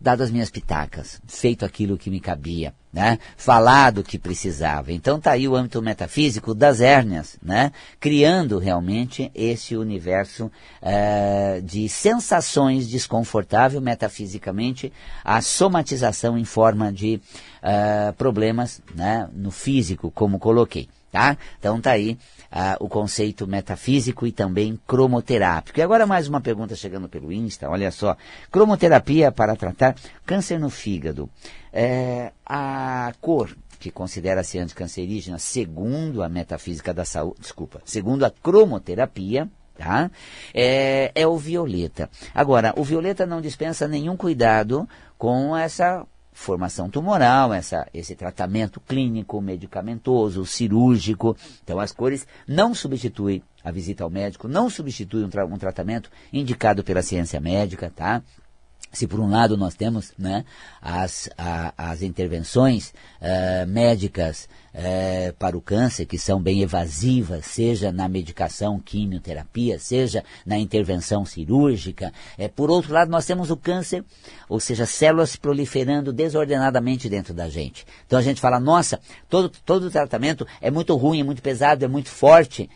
dado 0.00 0.22
as 0.22 0.30
minhas 0.30 0.50
pitacas, 0.50 1.20
feito 1.26 1.64
aquilo 1.64 1.98
que 1.98 2.08
me 2.08 2.20
cabia, 2.20 2.72
né? 2.92 3.18
falado 3.36 3.98
o 3.98 4.04
que 4.04 4.18
precisava. 4.18 4.92
Então 4.92 5.18
está 5.18 5.32
aí 5.32 5.48
o 5.48 5.56
âmbito 5.56 5.82
metafísico 5.82 6.54
das 6.54 6.80
hérnias, 6.80 7.36
né? 7.42 7.72
criando 7.98 8.58
realmente 8.58 9.30
esse 9.34 9.76
universo 9.76 10.46
uh, 10.46 11.60
de 11.62 11.88
sensações 11.88 12.88
desconfortável 12.88 13.80
metafisicamente, 13.80 14.92
a 15.24 15.40
somatização 15.40 16.38
em 16.38 16.44
forma 16.44 16.92
de 16.92 17.20
uh, 17.62 18.12
problemas 18.14 18.80
né? 18.94 19.28
no 19.32 19.50
físico, 19.50 20.10
como 20.10 20.38
coloquei. 20.38 20.88
Tá? 21.10 21.38
Então 21.58 21.78
está 21.78 21.92
aí 21.92 22.18
ah, 22.52 22.76
o 22.80 22.88
conceito 22.88 23.46
metafísico 23.46 24.26
e 24.26 24.32
também 24.32 24.78
cromoterápico. 24.86 25.78
E 25.78 25.82
agora 25.82 26.06
mais 26.06 26.28
uma 26.28 26.40
pergunta 26.40 26.76
chegando 26.76 27.08
pelo 27.08 27.32
Insta, 27.32 27.68
olha 27.70 27.90
só. 27.90 28.14
Cromoterapia 28.50 29.32
para 29.32 29.56
tratar 29.56 29.94
câncer 30.26 30.58
no 30.58 30.68
fígado. 30.68 31.30
É, 31.72 32.32
a 32.44 33.12
cor 33.22 33.56
que 33.78 33.90
considera-se 33.90 34.58
anticancerígena, 34.58 35.38
segundo 35.38 36.22
a 36.22 36.28
metafísica 36.28 36.92
da 36.92 37.04
saúde, 37.04 37.40
desculpa, 37.40 37.80
segundo 37.84 38.24
a 38.24 38.30
cromoterapia, 38.30 39.48
tá? 39.76 40.10
É, 40.52 41.12
é 41.14 41.26
o 41.26 41.36
violeta. 41.36 42.10
Agora, 42.34 42.74
o 42.76 42.84
violeta 42.84 43.24
não 43.24 43.40
dispensa 43.40 43.86
nenhum 43.86 44.16
cuidado 44.16 44.88
com 45.16 45.56
essa 45.56 46.04
formação 46.38 46.88
tumoral, 46.88 47.52
essa, 47.52 47.86
esse 47.92 48.14
tratamento 48.14 48.80
clínico, 48.80 49.40
medicamentoso, 49.40 50.46
cirúrgico. 50.46 51.36
Então, 51.64 51.80
as 51.80 51.90
cores 51.90 52.26
não 52.46 52.74
substituem 52.74 53.42
a 53.62 53.72
visita 53.72 54.04
ao 54.04 54.10
médico, 54.10 54.46
não 54.46 54.70
substituem 54.70 55.24
um, 55.24 55.28
tra 55.28 55.44
um 55.44 55.58
tratamento 55.58 56.08
indicado 56.32 56.84
pela 56.84 57.02
ciência 57.02 57.40
médica, 57.40 57.92
tá? 57.94 58.22
Se 58.92 59.06
por 59.06 59.20
um 59.20 59.28
lado 59.28 59.56
nós 59.56 59.74
temos 59.74 60.12
né, 60.18 60.44
as, 60.80 61.28
a, 61.36 61.72
as 61.76 62.02
intervenções 62.02 62.92
uh, 63.20 63.66
médicas 63.66 64.48
uh, 64.74 65.32
para 65.38 65.56
o 65.56 65.60
câncer, 65.60 66.06
que 66.06 66.18
são 66.18 66.40
bem 66.40 66.62
evasivas, 66.62 67.44
seja 67.46 67.92
na 67.92 68.08
medicação, 68.08 68.80
quimioterapia, 68.80 69.78
seja 69.78 70.24
na 70.46 70.58
intervenção 70.58 71.24
cirúrgica, 71.24 72.12
uh, 72.38 72.48
por 72.50 72.70
outro 72.70 72.92
lado 72.92 73.10
nós 73.10 73.26
temos 73.26 73.50
o 73.50 73.56
câncer, 73.56 74.04
ou 74.48 74.58
seja, 74.58 74.86
células 74.86 75.36
proliferando 75.36 76.12
desordenadamente 76.12 77.08
dentro 77.08 77.34
da 77.34 77.48
gente. 77.48 77.84
Então 78.06 78.18
a 78.18 78.22
gente 78.22 78.40
fala, 78.40 78.58
nossa, 78.58 79.00
todo, 79.28 79.50
todo 79.64 79.90
tratamento 79.90 80.46
é 80.60 80.70
muito 80.70 80.96
ruim, 80.96 81.20
é 81.20 81.24
muito 81.24 81.42
pesado, 81.42 81.84
é 81.84 81.88
muito 81.88 82.08
forte, 82.08 82.68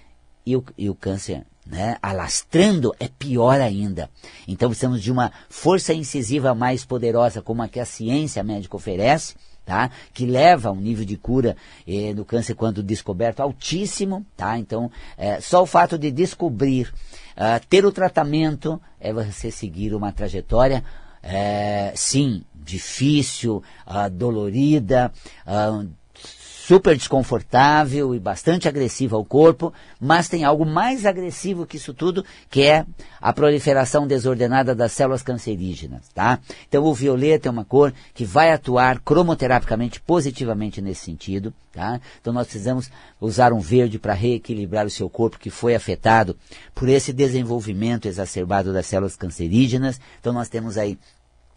e 0.45 0.57
o, 0.57 0.65
e 0.77 0.91
o 0.91 0.95
câncer 0.95 1.45
né, 1.67 1.97
alastrando 2.03 2.95
é 2.99 3.09
pior 3.09 3.61
ainda. 3.61 4.11
Então 4.47 4.69
precisamos 4.69 5.03
de 5.03 5.13
uma 5.13 5.33
força 5.49 5.95
incisiva 5.95 6.55
mais 6.55 6.85
poderosa, 6.85 7.43
como 7.43 7.63
a 7.63 7.69
que 7.69 7.81
a 7.81 7.85
ciência 7.85 8.43
médica 8.43 8.77
oferece, 8.77 9.35
tá? 9.65 9.91
que 10.13 10.27
leva 10.27 10.69
a 10.69 10.73
um 10.73 10.81
nível 10.81 11.05
de 11.05 11.17
cura 11.17 11.57
eh, 11.87 12.13
do 12.13 12.25
câncer 12.25 12.55
quando 12.55 12.83
descoberto 12.83 13.41
altíssimo. 13.41 14.27
Tá? 14.37 14.59
Então, 14.59 14.91
eh, 15.17 15.41
só 15.41 15.63
o 15.63 15.67
fato 15.67 15.97
de 15.97 16.11
descobrir, 16.11 16.93
uh, 17.37 17.65
ter 17.69 17.85
o 17.85 17.93
tratamento, 17.93 18.81
é 19.01 19.13
você 19.13 19.51
seguir 19.51 19.95
uma 19.95 20.13
trajetória, 20.13 20.85
eh, 21.23 21.93
sim, 21.95 22.43
difícil, 22.55 23.63
uh, 23.87 24.11
dolorida, 24.11 25.13
uh, 25.47 25.89
super 26.67 26.97
desconfortável 26.97 28.15
e 28.15 28.21
bastante 28.21 28.69
agressiva 28.69 29.17
ao 29.17 29.25
corpo, 29.25 29.73
mas 30.01 30.29
tem 30.29 30.45
algo 30.45 30.65
mais 30.65 31.05
agressivo 31.05 31.67
que 31.67 31.77
isso 31.77 31.93
tudo, 31.93 32.25
que 32.49 32.63
é 32.63 32.87
a 33.21 33.33
proliferação 33.33 34.07
desordenada 34.07 34.73
das 34.73 34.93
células 34.93 35.23
cancerígenas, 35.23 36.09
tá? 36.15 36.39
Então 36.69 36.85
o 36.85 36.95
violeta 36.95 37.49
é 37.49 37.51
uma 37.51 37.65
cor 37.65 37.93
que 38.15 38.25
vai 38.25 38.53
atuar 38.53 39.01
cromoterapicamente 39.01 40.01
positivamente 40.01 40.81
nesse 40.81 41.05
sentido, 41.05 41.53
tá? 41.73 42.01
Então 42.21 42.33
nós 42.33 42.47
precisamos 42.47 42.89
usar 43.21 43.53
um 43.53 43.59
verde 43.59 43.99
para 43.99 44.15
reequilibrar 44.15 44.87
o 44.87 44.91
seu 44.91 45.11
corpo 45.11 45.41
que 45.41 45.51
foi 45.51 45.75
afetado 45.75 46.37
por 46.73 46.89
esse 46.89 47.13
desenvolvimento 47.13 48.07
exacerbado 48.07 48.73
das 48.73 48.87
células 48.87 49.17
cancerígenas. 49.17 50.01
Então 50.21 50.33
nós 50.33 50.49
temos 50.49 50.79
aí 50.79 50.97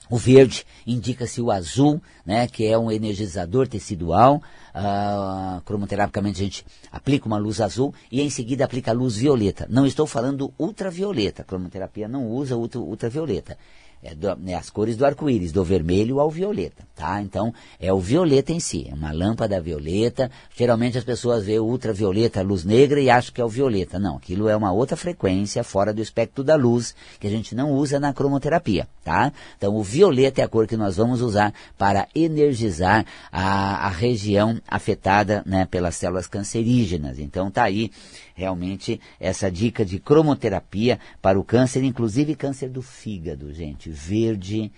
o 0.09 0.17
verde 0.17 0.65
indica-se 0.85 1.41
o 1.41 1.51
azul, 1.51 2.01
né, 2.25 2.47
que 2.47 2.65
é 2.65 2.77
um 2.77 2.91
energizador 2.91 3.67
tecidual. 3.67 4.41
Uh, 4.75 5.61
cromoterapicamente 5.61 6.41
a 6.41 6.43
gente 6.43 6.65
aplica 6.91 7.27
uma 7.27 7.37
luz 7.37 7.61
azul 7.61 7.93
e 8.11 8.21
em 8.21 8.29
seguida 8.29 8.65
aplica 8.65 8.91
a 8.91 8.93
luz 8.93 9.15
violeta. 9.15 9.65
Não 9.69 9.85
estou 9.85 10.05
falando 10.05 10.53
ultravioleta. 10.59 11.43
Cromoterapia 11.43 12.07
não 12.07 12.27
usa 12.27 12.55
ultravioleta 12.55 13.57
é 14.05 14.13
do, 14.13 14.35
né, 14.35 14.53
as 14.53 14.69
cores 14.69 14.95
do 14.95 15.03
arco-íris, 15.03 15.51
do 15.51 15.63
vermelho 15.63 16.19
ao 16.19 16.29
violeta, 16.29 16.87
tá? 16.95 17.19
Então, 17.21 17.51
é 17.79 17.91
o 17.91 17.99
violeta 17.99 18.51
em 18.51 18.59
si, 18.59 18.87
é 18.87 18.93
uma 18.93 19.11
lâmpada 19.11 19.59
violeta. 19.59 20.29
Geralmente 20.55 20.95
as 20.95 21.03
pessoas 21.03 21.47
o 21.47 21.63
ultravioleta, 21.63 22.43
luz 22.43 22.63
negra, 22.63 23.01
e 23.01 23.09
acham 23.09 23.33
que 23.33 23.41
é 23.41 23.45
o 23.45 23.49
violeta. 23.49 23.97
Não, 23.97 24.17
aquilo 24.17 24.47
é 24.47 24.55
uma 24.55 24.71
outra 24.71 24.95
frequência 24.95 25.63
fora 25.63 25.91
do 25.91 26.03
espectro 26.03 26.43
da 26.43 26.55
luz, 26.55 26.93
que 27.19 27.25
a 27.25 27.29
gente 27.31 27.55
não 27.55 27.71
usa 27.71 27.99
na 27.99 28.13
cromoterapia, 28.13 28.87
tá? 29.03 29.33
Então, 29.57 29.75
o 29.75 29.81
violeta 29.81 30.39
é 30.39 30.43
a 30.43 30.47
cor 30.47 30.67
que 30.67 30.77
nós 30.77 30.97
vamos 30.97 31.21
usar 31.21 31.51
para 31.75 32.07
energizar 32.13 33.05
a, 33.31 33.87
a 33.87 33.89
região 33.89 34.61
afetada 34.67 35.41
né, 35.47 35.65
pelas 35.65 35.95
células 35.95 36.27
cancerígenas. 36.27 37.17
Então, 37.17 37.49
tá 37.49 37.63
aí 37.63 37.89
realmente 38.35 39.01
essa 39.19 39.49
dica 39.49 39.83
de 39.83 39.97
cromoterapia 39.97 40.99
para 41.21 41.39
o 41.39 41.43
câncer, 41.43 41.83
inclusive 41.83 42.35
câncer 42.35 42.69
do 42.69 42.81
fígado, 42.81 43.51
gente. 43.53 43.89
Verde, 43.89 44.71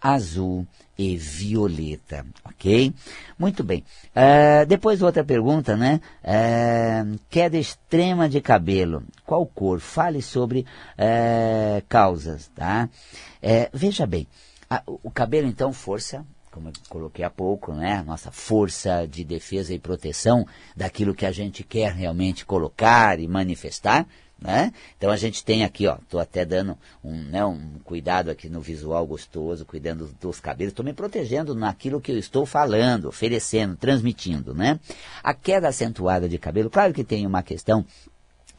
azul 0.00 0.66
e 0.98 1.16
violeta, 1.16 2.26
ok? 2.44 2.92
Muito 3.38 3.62
bem. 3.62 3.84
Uh, 4.10 4.66
depois 4.66 5.00
outra 5.00 5.22
pergunta, 5.22 5.76
né? 5.76 6.00
Uh, 6.24 7.18
queda 7.30 7.56
extrema 7.56 8.28
de 8.28 8.40
cabelo. 8.40 9.04
Qual 9.24 9.46
cor? 9.46 9.78
Fale 9.78 10.20
sobre 10.20 10.60
uh, 10.98 11.84
causas, 11.88 12.50
tá? 12.54 12.88
veja 13.72 14.06
bem, 14.06 14.28
o 14.86 15.10
cabelo 15.10 15.48
então, 15.48 15.72
força, 15.72 16.24
como 16.52 16.68
eu 16.68 16.72
coloquei 16.88 17.24
há 17.24 17.30
pouco, 17.30 17.72
né? 17.72 18.04
Nossa 18.06 18.30
força 18.30 19.06
de 19.08 19.24
defesa 19.24 19.74
e 19.74 19.78
proteção 19.78 20.46
daquilo 20.76 21.14
que 21.14 21.26
a 21.26 21.32
gente 21.32 21.64
quer 21.64 21.92
realmente 21.92 22.44
colocar 22.44 23.18
e 23.18 23.26
manifestar, 23.26 24.06
né? 24.38 24.72
Então 24.96 25.10
a 25.10 25.16
gente 25.16 25.44
tem 25.44 25.64
aqui, 25.64 25.86
ó, 25.86 25.96
estou 25.96 26.20
até 26.20 26.44
dando 26.44 26.76
um, 27.02 27.14
né, 27.14 27.44
um 27.44 27.78
cuidado 27.84 28.30
aqui 28.30 28.48
no 28.48 28.60
visual 28.60 29.06
gostoso, 29.06 29.64
cuidando 29.64 30.14
dos 30.20 30.40
cabelos, 30.40 30.72
estou 30.72 30.84
me 30.84 30.92
protegendo 30.92 31.54
naquilo 31.54 32.00
que 32.00 32.12
eu 32.12 32.18
estou 32.18 32.44
falando, 32.44 33.08
oferecendo, 33.08 33.74
transmitindo, 33.76 34.54
né? 34.54 34.78
A 35.22 35.32
queda 35.32 35.68
acentuada 35.68 36.28
de 36.28 36.38
cabelo, 36.38 36.68
claro 36.68 36.92
que 36.92 37.02
tem 37.02 37.26
uma 37.26 37.42
questão 37.42 37.84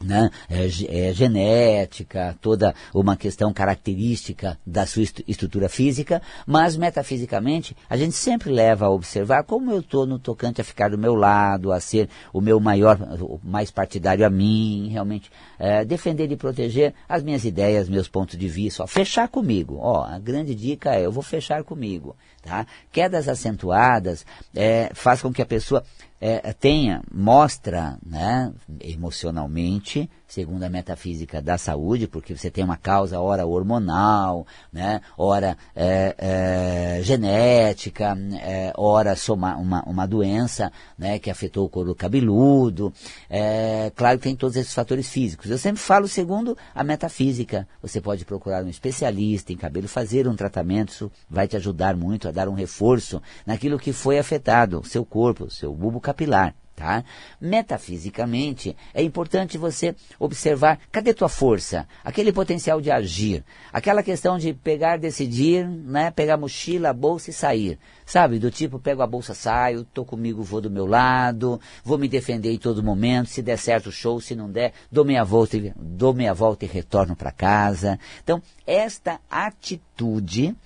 né, 0.04 0.30
é, 0.48 0.66
é, 0.66 1.12
genética, 1.12 2.36
toda 2.40 2.74
uma 2.92 3.16
questão 3.16 3.52
característica 3.52 4.58
da 4.66 4.86
sua 4.86 5.02
estrutura 5.26 5.68
física, 5.68 6.20
mas 6.46 6.76
metafisicamente 6.76 7.76
a 7.88 7.96
gente 7.96 8.14
sempre 8.14 8.50
leva 8.50 8.86
a 8.86 8.90
observar 8.90 9.44
como 9.44 9.70
eu 9.70 9.80
estou 9.80 10.06
no 10.06 10.18
tocante 10.18 10.60
a 10.60 10.64
ficar 10.64 10.90
do 10.90 10.98
meu 10.98 11.14
lado, 11.14 11.72
a 11.72 11.80
ser 11.80 12.08
o 12.32 12.40
meu 12.40 12.60
maior, 12.60 12.98
o 13.20 13.40
mais 13.42 13.70
partidário 13.70 14.26
a 14.26 14.30
mim, 14.30 14.88
realmente 14.90 15.30
é, 15.58 15.84
defender 15.84 16.30
e 16.30 16.36
proteger 16.36 16.94
as 17.08 17.22
minhas 17.22 17.44
ideias, 17.44 17.88
meus 17.88 18.08
pontos 18.08 18.38
de 18.38 18.48
vista, 18.48 18.82
ó, 18.82 18.86
fechar 18.86 19.28
comigo. 19.28 19.78
Ó, 19.80 20.04
a 20.04 20.18
grande 20.18 20.54
dica 20.54 20.94
é 20.94 21.06
eu 21.06 21.12
vou 21.12 21.22
fechar 21.22 21.64
comigo. 21.64 22.16
Tá? 22.42 22.66
Quedas 22.92 23.26
acentuadas 23.26 24.26
é, 24.54 24.90
faz 24.92 25.22
com 25.22 25.32
que 25.32 25.40
a 25.40 25.46
pessoa 25.46 25.82
é, 26.26 26.54
tenha, 26.54 27.02
mostra 27.12 27.98
né, 28.04 28.50
emocionalmente 28.80 30.08
segundo 30.34 30.64
a 30.64 30.68
metafísica 30.68 31.40
da 31.40 31.56
saúde, 31.56 32.08
porque 32.08 32.36
você 32.36 32.50
tem 32.50 32.64
uma 32.64 32.76
causa, 32.76 33.20
ora 33.20 33.46
hormonal, 33.46 34.44
né, 34.72 35.00
ora 35.16 35.56
é, 35.76 36.14
é, 36.18 37.02
genética, 37.02 38.18
é, 38.42 38.72
ora 38.76 39.14
soma, 39.14 39.56
uma, 39.56 39.82
uma 39.84 40.06
doença 40.06 40.72
né, 40.98 41.20
que 41.20 41.30
afetou 41.30 41.66
o 41.66 41.68
couro 41.68 41.94
cabeludo. 41.94 42.92
É, 43.30 43.92
claro 43.94 44.18
que 44.18 44.24
tem 44.24 44.34
todos 44.34 44.56
esses 44.56 44.74
fatores 44.74 45.08
físicos. 45.08 45.50
Eu 45.50 45.58
sempre 45.58 45.80
falo 45.80 46.08
segundo 46.08 46.58
a 46.74 46.82
metafísica. 46.82 47.68
Você 47.80 48.00
pode 48.00 48.24
procurar 48.24 48.64
um 48.64 48.68
especialista 48.68 49.52
em 49.52 49.56
cabelo, 49.56 49.86
fazer 49.86 50.26
um 50.26 50.34
tratamento, 50.34 50.90
isso 50.90 51.12
vai 51.30 51.46
te 51.46 51.56
ajudar 51.56 51.96
muito 51.96 52.28
a 52.28 52.32
dar 52.32 52.48
um 52.48 52.54
reforço 52.54 53.22
naquilo 53.46 53.78
que 53.78 53.92
foi 53.92 54.18
afetado, 54.18 54.82
seu 54.84 55.04
corpo, 55.04 55.48
seu 55.48 55.72
bulbo 55.72 56.00
capilar. 56.00 56.54
Tá? 56.76 57.04
Metafisicamente, 57.40 58.76
é 58.92 59.00
importante 59.00 59.56
você 59.56 59.94
observar 60.18 60.80
cadê 60.90 61.14
tua 61.14 61.28
força, 61.28 61.86
aquele 62.02 62.32
potencial 62.32 62.80
de 62.80 62.90
agir, 62.90 63.44
aquela 63.72 64.02
questão 64.02 64.36
de 64.38 64.52
pegar, 64.52 64.98
decidir, 64.98 65.68
né, 65.68 66.10
pegar 66.10 66.34
a 66.34 66.36
mochila, 66.36 66.90
a 66.90 66.92
bolsa 66.92 67.30
e 67.30 67.32
sair. 67.32 67.78
Sabe, 68.04 68.40
do 68.40 68.50
tipo, 68.50 68.80
pego 68.80 69.02
a 69.02 69.06
bolsa, 69.06 69.34
saio, 69.34 69.84
tô 69.84 70.04
comigo, 70.04 70.42
vou 70.42 70.60
do 70.60 70.68
meu 70.68 70.84
lado, 70.84 71.60
vou 71.84 71.96
me 71.96 72.08
defender 72.08 72.52
em 72.52 72.58
todo 72.58 72.82
momento, 72.82 73.30
se 73.30 73.40
der 73.40 73.56
certo, 73.56 73.92
show, 73.92 74.20
se 74.20 74.34
não 74.34 74.50
der, 74.50 74.72
dou 74.90 75.04
meia 75.04 75.24
volta, 75.24 75.56
dou 75.76 76.12
meia 76.12 76.34
volta 76.34 76.64
e 76.64 76.68
retorno 76.68 77.14
para 77.14 77.30
casa. 77.30 78.00
Então, 78.22 78.42
esta 78.66 79.20
atitude 79.30 80.56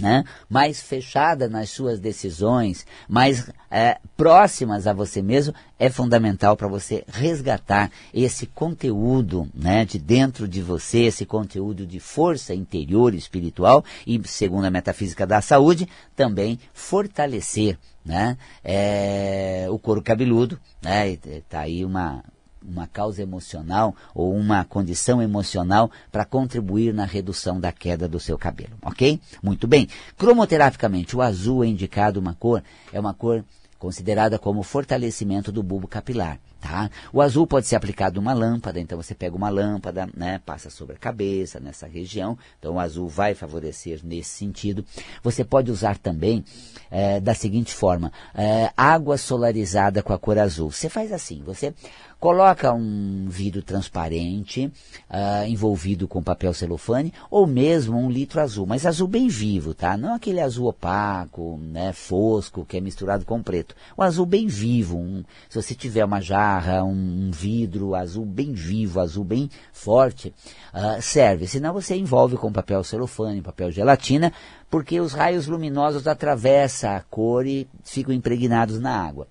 né, 0.00 0.24
mais 0.48 0.80
fechada 0.80 1.48
nas 1.48 1.70
suas 1.70 2.00
decisões, 2.00 2.86
mais 3.08 3.50
é, 3.70 3.98
próximas 4.16 4.86
a 4.86 4.92
você 4.92 5.22
mesmo, 5.22 5.54
é 5.78 5.88
fundamental 5.88 6.56
para 6.56 6.68
você 6.68 7.04
resgatar 7.08 7.90
esse 8.12 8.46
conteúdo 8.46 9.48
né, 9.54 9.84
de 9.84 9.98
dentro 9.98 10.48
de 10.48 10.60
você, 10.60 11.04
esse 11.04 11.24
conteúdo 11.24 11.86
de 11.86 12.00
força 12.00 12.54
interior 12.54 13.14
espiritual 13.14 13.84
e, 14.06 14.20
segundo 14.24 14.64
a 14.64 14.70
metafísica 14.70 15.26
da 15.26 15.40
saúde, 15.40 15.88
também 16.16 16.58
fortalecer 16.72 17.78
né, 18.04 18.36
é, 18.64 19.66
o 19.70 19.78
couro 19.78 20.02
cabeludo. 20.02 20.58
Está 20.82 20.90
né, 20.90 21.42
tá 21.48 21.60
aí 21.60 21.84
uma 21.84 22.22
uma 22.70 22.86
causa 22.86 23.22
emocional 23.22 23.94
ou 24.14 24.34
uma 24.34 24.64
condição 24.64 25.20
emocional 25.20 25.90
para 26.10 26.24
contribuir 26.24 26.94
na 26.94 27.04
redução 27.04 27.60
da 27.60 27.72
queda 27.72 28.08
do 28.08 28.20
seu 28.20 28.38
cabelo, 28.38 28.72
ok? 28.82 29.20
Muito 29.42 29.66
bem. 29.66 29.88
Cromoterapicamente, 30.16 31.16
o 31.16 31.22
azul 31.22 31.64
é 31.64 31.66
indicado 31.66 32.20
uma 32.20 32.34
cor, 32.34 32.62
é 32.92 33.00
uma 33.00 33.14
cor 33.14 33.44
considerada 33.78 34.38
como 34.38 34.62
fortalecimento 34.62 35.50
do 35.50 35.62
bulbo 35.62 35.88
capilar. 35.88 36.38
Tá? 36.60 36.90
O 37.10 37.22
azul 37.22 37.46
pode 37.46 37.66
ser 37.66 37.76
aplicado 37.76 38.20
numa 38.20 38.34
lâmpada, 38.34 38.78
então 38.78 39.00
você 39.00 39.14
pega 39.14 39.34
uma 39.34 39.48
lâmpada, 39.48 40.06
né, 40.14 40.40
passa 40.44 40.68
sobre 40.68 40.94
a 40.94 40.98
cabeça, 40.98 41.58
nessa 41.58 41.86
região, 41.86 42.36
então 42.58 42.74
o 42.74 42.78
azul 42.78 43.08
vai 43.08 43.34
favorecer 43.34 44.00
nesse 44.04 44.30
sentido. 44.30 44.84
Você 45.22 45.42
pode 45.42 45.70
usar 45.70 45.96
também 45.96 46.44
é, 46.90 47.18
da 47.18 47.34
seguinte 47.34 47.72
forma, 47.72 48.12
é, 48.34 48.70
água 48.76 49.16
solarizada 49.16 50.02
com 50.02 50.12
a 50.12 50.18
cor 50.18 50.38
azul. 50.38 50.70
Você 50.70 50.90
faz 50.90 51.12
assim, 51.12 51.42
você 51.42 51.74
Coloca 52.20 52.70
um 52.70 53.28
vidro 53.30 53.62
transparente 53.62 54.66
uh, 55.08 55.46
envolvido 55.48 56.06
com 56.06 56.22
papel 56.22 56.52
celofane 56.52 57.14
ou 57.30 57.46
mesmo 57.46 57.96
um 57.96 58.10
litro 58.10 58.42
azul, 58.42 58.66
mas 58.66 58.84
azul 58.84 59.08
bem 59.08 59.26
vivo, 59.26 59.72
tá? 59.72 59.96
Não 59.96 60.14
aquele 60.14 60.38
azul 60.38 60.66
opaco, 60.66 61.58
né, 61.62 61.94
fosco, 61.94 62.66
que 62.66 62.76
é 62.76 62.80
misturado 62.80 63.24
com 63.24 63.42
preto. 63.42 63.74
O 63.96 64.02
azul 64.02 64.26
bem 64.26 64.46
vivo, 64.48 64.98
um, 64.98 65.24
se 65.48 65.62
você 65.62 65.74
tiver 65.74 66.04
uma 66.04 66.20
jarra, 66.20 66.49
um, 66.84 67.30
vidro 67.30 67.94
azul 67.94 68.24
bem 68.24 68.52
vivo, 68.52 69.00
azul 69.00 69.24
bem 69.24 69.50
forte, 69.72 70.34
uh, 70.74 71.00
serve. 71.00 71.46
Senão 71.46 71.72
você 71.72 71.96
envolve 71.96 72.36
com 72.36 72.52
papel 72.52 72.82
celofane, 72.82 73.42
papel 73.42 73.70
gelatina, 73.70 74.32
porque 74.68 75.00
os 75.00 75.12
raios 75.12 75.46
luminosos 75.46 76.06
atravessam 76.06 76.96
a 76.96 77.00
cor 77.00 77.46
e 77.46 77.68
ficam 77.84 78.14
impregnados 78.14 78.80
na 78.80 78.94
água. 78.94 79.26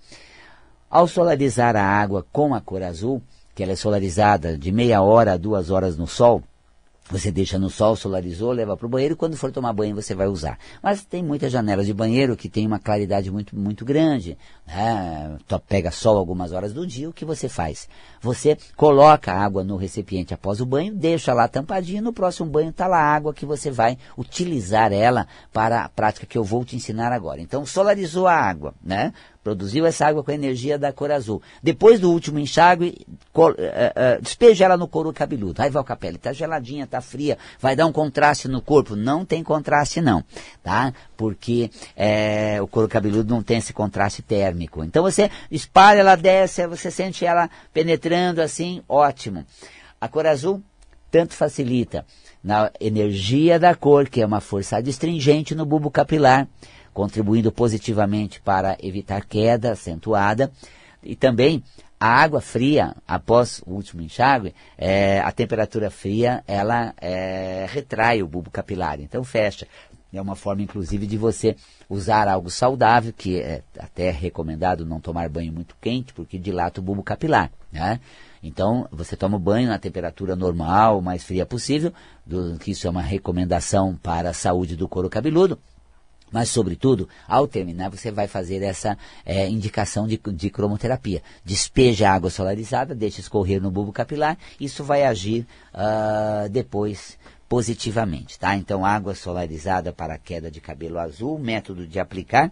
Ao 0.89 1.07
solarizar 1.07 1.75
a 1.75 1.83
água 1.83 2.25
com 2.31 2.53
a 2.53 2.61
cor 2.61 2.83
azul, 2.83 3.21
que 3.53 3.63
ela 3.63 3.73
é 3.73 3.75
solarizada 3.75 4.57
de 4.57 4.71
meia 4.71 5.01
hora 5.01 5.33
a 5.33 5.37
duas 5.37 5.69
horas 5.69 5.97
no 5.97 6.07
sol, 6.07 6.43
você 7.09 7.31
deixa 7.31 7.57
no 7.57 7.69
sol, 7.69 7.95
solarizou, 7.95 8.51
leva 8.51 8.77
para 8.77 8.85
o 8.85 8.89
banheiro, 8.89 9.15
quando 9.15 9.35
for 9.35 9.51
tomar 9.51 9.73
banho 9.73 9.95
você 9.95 10.13
vai 10.13 10.27
usar. 10.27 10.59
Mas 10.81 11.03
tem 11.03 11.23
muitas 11.23 11.51
janelas 11.51 11.87
de 11.87 11.93
banheiro 11.93 12.37
que 12.37 12.47
tem 12.47 12.67
uma 12.67 12.79
claridade 12.79 13.31
muito, 13.31 13.55
muito 13.55 13.83
grande. 13.83 14.37
Né? 14.67 15.37
Pega 15.67 15.89
sol 15.91 16.17
algumas 16.17 16.51
horas 16.51 16.71
do 16.71 16.85
dia, 16.85 17.09
o 17.09 17.13
que 17.13 17.25
você 17.25 17.49
faz? 17.49 17.89
Você 18.21 18.57
coloca 18.75 19.31
a 19.31 19.39
água 19.39 19.63
no 19.63 19.75
recipiente 19.75 20.33
após 20.33 20.61
o 20.61 20.65
banho, 20.65 20.93
deixa 20.93 21.33
lá 21.33 21.47
tampadinho, 21.47 22.03
no 22.03 22.13
próximo 22.13 22.49
banho 22.49 22.69
está 22.69 22.85
lá 22.85 22.99
a 22.99 23.15
água 23.15 23.33
que 23.33 23.45
você 23.45 23.71
vai 23.71 23.97
utilizar 24.17 24.93
ela 24.93 25.27
para 25.51 25.85
a 25.85 25.89
prática 25.89 26.27
que 26.27 26.37
eu 26.37 26.43
vou 26.43 26.63
te 26.63 26.75
ensinar 26.75 27.11
agora. 27.11 27.41
Então, 27.41 27.65
solarizou 27.65 28.27
a 28.27 28.35
água, 28.35 28.73
né? 28.83 29.13
Produziu 29.49 29.87
essa 29.87 30.05
água 30.05 30.23
com 30.23 30.29
a 30.29 30.35
energia 30.35 30.77
da 30.77 30.93
cor 30.93 31.11
azul. 31.11 31.41
Depois 31.63 31.99
do 31.99 32.11
último 32.11 32.37
enxágue, 32.37 33.03
uh, 33.35 33.49
uh, 33.49 34.21
despeja 34.21 34.65
ela 34.65 34.77
no 34.77 34.87
couro 34.87 35.11
cabeludo. 35.11 35.59
Aí 35.59 35.71
capela, 35.83 36.17
está 36.17 36.31
geladinha, 36.31 36.83
está 36.83 37.01
fria, 37.01 37.35
vai 37.59 37.75
dar 37.75 37.87
um 37.87 37.91
contraste 37.91 38.47
no 38.47 38.61
corpo. 38.61 38.95
Não 38.95 39.25
tem 39.25 39.43
contraste 39.43 40.01
não, 40.01 40.23
tá? 40.61 40.93
Porque 41.17 41.71
é, 41.95 42.61
o 42.61 42.67
couro 42.67 42.87
cabeludo 42.87 43.33
não 43.33 43.41
tem 43.41 43.57
esse 43.57 43.73
contraste 43.73 44.21
térmico. 44.21 44.83
Então 44.83 45.01
você 45.01 45.31
espalha, 45.49 46.01
ela 46.01 46.15
desce, 46.15 46.67
você 46.67 46.91
sente 46.91 47.25
ela 47.25 47.49
penetrando 47.73 48.43
assim, 48.43 48.83
ótimo. 48.87 49.43
A 49.99 50.07
cor 50.07 50.27
azul 50.27 50.61
tanto 51.09 51.33
facilita 51.33 52.05
na 52.43 52.71
energia 52.79 53.57
da 53.57 53.73
cor, 53.73 54.07
que 54.07 54.21
é 54.21 54.25
uma 54.27 54.39
força 54.39 54.77
adstringente 54.77 55.55
no 55.55 55.65
bulbo 55.65 55.89
capilar, 55.89 56.47
contribuindo 56.93 57.51
positivamente 57.51 58.41
para 58.41 58.77
evitar 58.81 59.25
queda 59.25 59.71
acentuada. 59.71 60.51
E 61.01 61.15
também 61.15 61.63
a 61.99 62.07
água 62.07 62.39
fria, 62.39 62.95
após 63.05 63.61
o 63.65 63.73
último 63.73 64.01
enxágue, 64.01 64.55
é, 64.77 65.19
a 65.19 65.31
temperatura 65.31 65.89
fria, 65.89 66.43
ela 66.47 66.93
é, 66.99 67.65
retrai 67.69 68.23
o 68.23 68.27
bulbo 68.27 68.49
capilar, 68.49 69.01
então 69.01 69.23
fecha. 69.23 69.67
É 70.11 70.19
uma 70.19 70.35
forma, 70.35 70.63
inclusive, 70.63 71.05
de 71.05 71.17
você 71.17 71.55
usar 71.87 72.27
algo 72.27 72.49
saudável, 72.49 73.13
que 73.13 73.39
é 73.39 73.61
até 73.77 74.09
recomendado 74.09 74.83
não 74.85 74.99
tomar 74.99 75.29
banho 75.29 75.53
muito 75.53 75.75
quente, 75.79 76.13
porque 76.13 76.39
dilata 76.39 76.79
o 76.79 76.83
bulbo 76.83 77.03
capilar. 77.03 77.51
Né? 77.71 77.99
Então, 78.41 78.87
você 78.91 79.15
toma 79.15 79.37
banho 79.37 79.67
na 79.67 79.77
temperatura 79.77 80.35
normal, 80.35 80.99
mais 80.99 81.23
fria 81.23 81.45
possível, 81.45 81.93
do, 82.25 82.57
que 82.57 82.71
isso 82.71 82.87
é 82.87 82.89
uma 82.89 83.03
recomendação 83.03 83.95
para 84.01 84.31
a 84.31 84.33
saúde 84.33 84.75
do 84.75 84.87
couro 84.87 85.09
cabeludo. 85.09 85.59
Mas, 86.31 86.49
sobretudo, 86.49 87.07
ao 87.27 87.47
terminar, 87.47 87.89
você 87.89 88.11
vai 88.11 88.27
fazer 88.27 88.61
essa 88.63 88.97
é, 89.25 89.47
indicação 89.47 90.07
de, 90.07 90.19
de 90.33 90.49
cromoterapia. 90.49 91.21
Despeja 91.43 92.09
a 92.09 92.13
água 92.13 92.29
solarizada, 92.29 92.93
deixa 92.93 93.19
escorrer 93.19 93.61
no 93.61 93.71
bulbo 93.71 93.91
capilar, 93.91 94.37
isso 94.59 94.83
vai 94.83 95.03
agir 95.03 95.45
uh, 95.73 96.49
depois 96.49 97.17
positivamente, 97.49 98.37
tá? 98.37 98.55
Então, 98.55 98.85
água 98.85 99.15
solarizada 99.15 99.91
para 99.91 100.19
queda 100.19 100.51
de 100.51 100.61
cabelo 100.61 100.99
azul, 100.99 101.39
método 101.39 101.87
de 101.87 101.99
aplicar 101.99 102.51